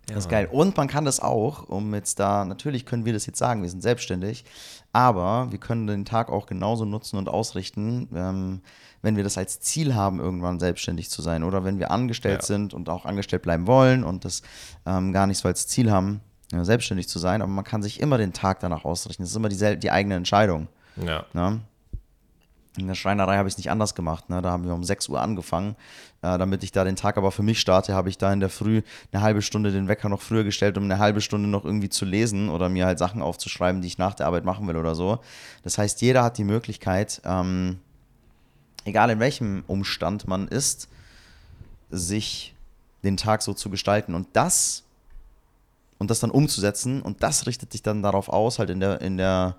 [0.07, 0.49] Das ist geil.
[0.51, 3.69] Und man kann das auch, um jetzt da, natürlich können wir das jetzt sagen, wir
[3.69, 4.43] sind selbstständig,
[4.91, 8.61] aber wir können den Tag auch genauso nutzen und ausrichten, ähm,
[9.01, 12.45] wenn wir das als Ziel haben, irgendwann selbstständig zu sein oder wenn wir angestellt Ja.
[12.45, 14.41] sind und auch angestellt bleiben wollen und das
[14.85, 17.99] ähm, gar nicht so als Ziel haben, äh, selbstständig zu sein, aber man kann sich
[18.01, 19.23] immer den Tag danach ausrichten.
[19.23, 20.67] Das ist immer die, die eigene Entscheidung.
[20.97, 21.25] Ja.
[21.33, 21.61] Ne?
[22.77, 24.29] In der Schreinerei habe ich es nicht anders gemacht.
[24.29, 24.41] Ne?
[24.41, 25.75] Da haben wir um 6 Uhr angefangen.
[26.23, 28.49] Äh, damit ich da den Tag aber für mich starte, habe ich da in der
[28.49, 31.89] Früh eine halbe Stunde den Wecker noch früher gestellt, um eine halbe Stunde noch irgendwie
[31.89, 34.95] zu lesen oder mir halt Sachen aufzuschreiben, die ich nach der Arbeit machen will oder
[34.95, 35.19] so.
[35.63, 37.79] Das heißt, jeder hat die Möglichkeit, ähm,
[38.85, 40.87] egal in welchem Umstand man ist,
[41.91, 42.55] sich
[43.03, 44.15] den Tag so zu gestalten.
[44.15, 44.83] Und das
[46.03, 49.17] und das dann umzusetzen und das richtet dich dann darauf aus, halt in der, in
[49.17, 49.55] der,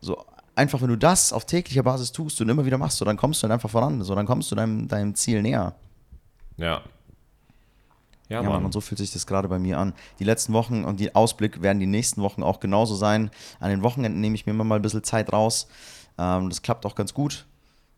[0.00, 0.24] so
[0.54, 3.42] einfach, wenn du das auf täglicher Basis tust und immer wieder machst, so dann kommst
[3.42, 5.74] du dann einfach voran, so dann kommst du deinem, deinem Ziel näher.
[6.56, 6.82] Ja.
[8.28, 8.64] Ja, Ja, Mann, Mann.
[8.66, 9.92] und so fühlt sich das gerade bei mir an.
[10.20, 13.30] Die letzten Wochen und die Ausblick werden die nächsten Wochen auch genauso sein.
[13.58, 15.66] An den Wochenenden nehme ich mir immer mal ein bisschen Zeit raus.
[16.18, 17.46] Ähm, das klappt auch ganz gut.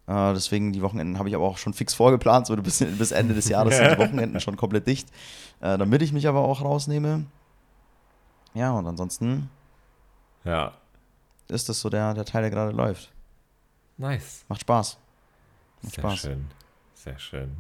[0.07, 2.47] Äh, deswegen die Wochenenden habe ich aber auch schon fix vorgeplant.
[2.47, 5.09] So bis, bis Ende des Jahres sind die Wochenenden schon komplett dicht.
[5.61, 7.25] Äh, damit ich mich aber auch rausnehme.
[8.55, 9.51] Ja, und ansonsten
[10.45, 10.73] Ja.
[11.53, 13.11] Ist das so der, der Teil, der gerade läuft.
[13.99, 14.45] Nice.
[14.49, 14.99] Macht Spaß.
[15.83, 16.19] Macht Sehr Spaß.
[16.19, 16.47] schön.
[16.95, 17.51] Sehr schön.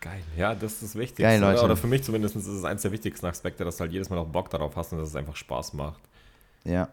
[0.00, 0.22] Geil.
[0.36, 1.22] Ja, das ist das Wichtigste.
[1.22, 1.62] Geil, Leute.
[1.64, 4.18] Oder für mich zumindest ist es eins der wichtigsten Aspekte, dass du halt jedes Mal
[4.18, 6.00] auch Bock darauf hast und dass es einfach Spaß macht.
[6.64, 6.88] Ja.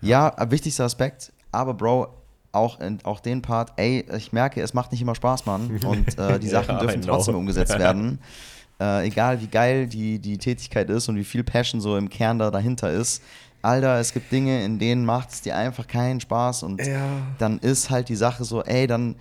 [0.00, 1.32] Ja, äh, wichtigster Aspekt.
[1.52, 2.08] Aber Bro,
[2.52, 5.80] auch, in, auch den Part, ey, ich merke, es macht nicht immer Spaß, Mann.
[5.84, 8.20] Und äh, die Sachen Ja, dürfen trotzdem umgesetzt werden.
[8.80, 12.38] Äh, egal wie geil die, die Tätigkeit ist und wie viel Passion so im Kern
[12.40, 13.22] da dahinter ist.
[13.64, 16.80] Alter, es gibt Dinge, in denen macht es dir einfach keinen Spaß und
[17.38, 19.16] dann ist halt die Sache so, ey, dann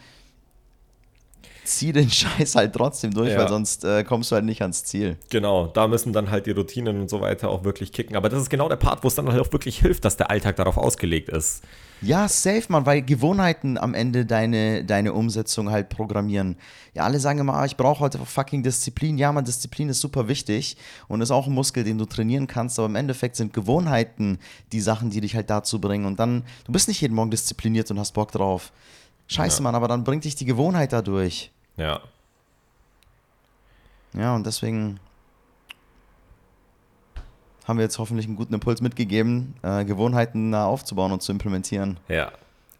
[1.66, 3.40] zieh den Scheiß halt trotzdem durch, Ja.
[3.40, 5.18] weil sonst äh, kommst du halt nicht ans Ziel.
[5.30, 8.16] Genau, da müssen dann halt die Routinen und so weiter auch wirklich kicken.
[8.16, 10.30] Aber das ist genau der Part, wo es dann halt auch wirklich hilft, dass der
[10.30, 11.64] Alltag darauf ausgelegt ist.
[12.02, 16.58] Ja, safe, man, weil Gewohnheiten am Ende deine, deine Umsetzung halt programmieren.
[16.94, 19.18] Ja, alle sagen immer, ah, ich brauche heute fucking Disziplin.
[19.18, 20.76] Ja, man, Disziplin ist super wichtig
[21.08, 24.38] und ist auch ein Muskel, den du trainieren kannst, aber im Endeffekt sind Gewohnheiten
[24.74, 26.06] die Sachen, die dich halt dazu bringen.
[26.06, 28.74] Und dann, du bist nicht jeden Morgen diszipliniert und hast Bock drauf.
[29.34, 29.64] Scheiße, Ja.
[29.64, 31.52] Mann, aber dann bringt dich die Gewohnheit dadurch.
[31.78, 32.02] Ja,
[34.16, 35.00] Ja, und deswegen
[37.66, 42.00] haben wir jetzt hoffentlich einen guten Impuls mitgegeben, äh, Gewohnheiten aufzubauen und zu implementieren.
[42.08, 42.32] ja.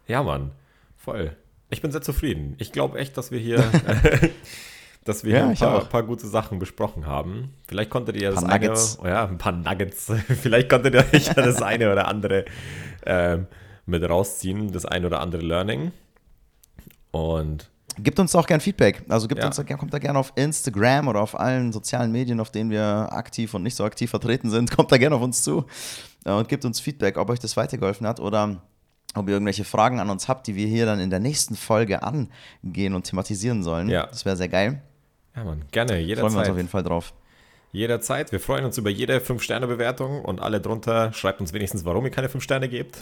[0.06, 0.50] Ja, Mann.
[0.98, 1.34] Voll.
[1.70, 2.56] Ich bin sehr zufrieden.
[2.58, 3.56] Ich glaube echt, dass wir hier,
[5.04, 5.88] dass wir Ja, hier ein paar, auch.
[5.88, 7.54] paar gute Sachen besprochen haben.
[7.66, 8.70] Vielleicht konntet ihr das eine,
[9.02, 10.12] oh ja, ein paar Nuggets.
[10.42, 12.44] Vielleicht konntet ihr euch das eine oder andere
[13.06, 13.46] ähm,
[13.86, 15.92] mit rausziehen, das eine oder andere Learning.
[17.14, 19.04] Und Gibt uns auch gern Feedback.
[19.08, 19.46] Also gibt Ja.
[19.46, 23.54] uns, kommt da gerne auf Instagram oder auf allen sozialen Medien, auf denen wir aktiv
[23.54, 24.70] und nicht so aktiv vertreten sind.
[24.76, 25.64] Kommt da gerne auf uns zu
[26.24, 28.60] äh, und gibt uns Feedback, ob euch das weitergeholfen hat oder
[29.14, 32.02] ob ihr irgendwelche Fragen an uns habt, die wir hier dann in der nächsten Folge
[32.02, 33.88] angehen und thematisieren sollen.
[33.88, 34.06] Ja.
[34.06, 34.82] Das wäre sehr geil.
[35.36, 36.50] ja, Mann, gerne, Freuen wir uns jederzeit.
[36.50, 37.14] auf jeden Fall drauf.
[37.74, 38.30] Jederzeit.
[38.30, 42.28] Wir freuen uns über jede 5-Sterne-Bewertung und alle drunter schreibt uns wenigstens, warum ihr keine
[42.28, 42.98] 5 Sterne gebt.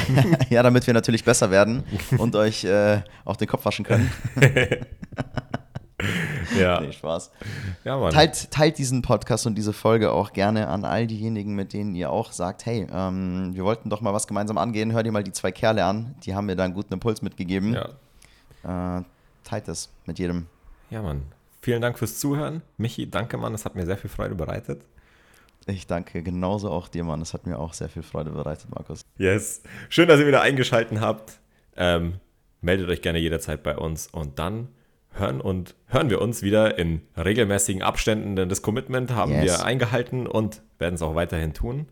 [0.50, 1.84] ja, damit wir natürlich besser werden
[2.18, 4.12] und euch äh, auch den Kopf waschen können.
[6.60, 6.82] ja.
[6.82, 7.30] Nee, Spaß.
[7.84, 8.12] ja, Mann.
[8.12, 12.10] Teilt, teilt diesen Podcast und diese Folge auch gerne an all diejenigen, mit denen ihr
[12.10, 14.92] auch sagt, hey, ähm, wir wollten doch mal was gemeinsam angehen.
[14.92, 16.14] Hör dir mal die zwei Kerle an.
[16.24, 17.72] Die haben mir da einen guten Impuls mitgegeben.
[17.72, 18.98] Ja.
[18.98, 19.02] Äh,
[19.44, 20.44] teilt das mit jedem.
[20.90, 21.22] ja, Mann.
[21.62, 22.62] Vielen Dank fürs Zuhören.
[22.78, 23.54] Michi, danke, Mann.
[23.54, 24.82] Es hat mir sehr viel Freude bereitet.
[25.66, 27.20] Ich danke genauso auch dir, Mann.
[27.20, 29.02] Das hat mir auch sehr viel Freude bereitet, Markus.
[29.18, 29.62] Yes.
[29.90, 31.38] Schön, dass ihr wieder eingeschaltet habt.
[31.76, 32.14] Ähm,
[32.62, 34.68] meldet euch gerne jederzeit bei uns und dann
[35.12, 39.42] hören und hören wir uns wieder in regelmäßigen Abständen, denn das Commitment haben Yes.
[39.44, 41.88] wir eingehalten und werden es auch weiterhin tun.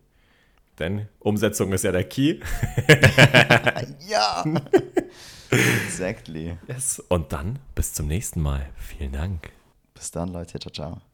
[0.78, 2.40] Denn Umsetzung ist ja der Key.
[4.08, 4.42] Ja!
[5.50, 6.56] exactly.
[6.66, 7.00] Yes.
[7.08, 8.66] Und dann bis zum nächsten Mal.
[8.76, 9.50] Vielen Dank.
[9.98, 10.58] Bis dann, Leute.
[10.58, 11.07] Ciao, ciao.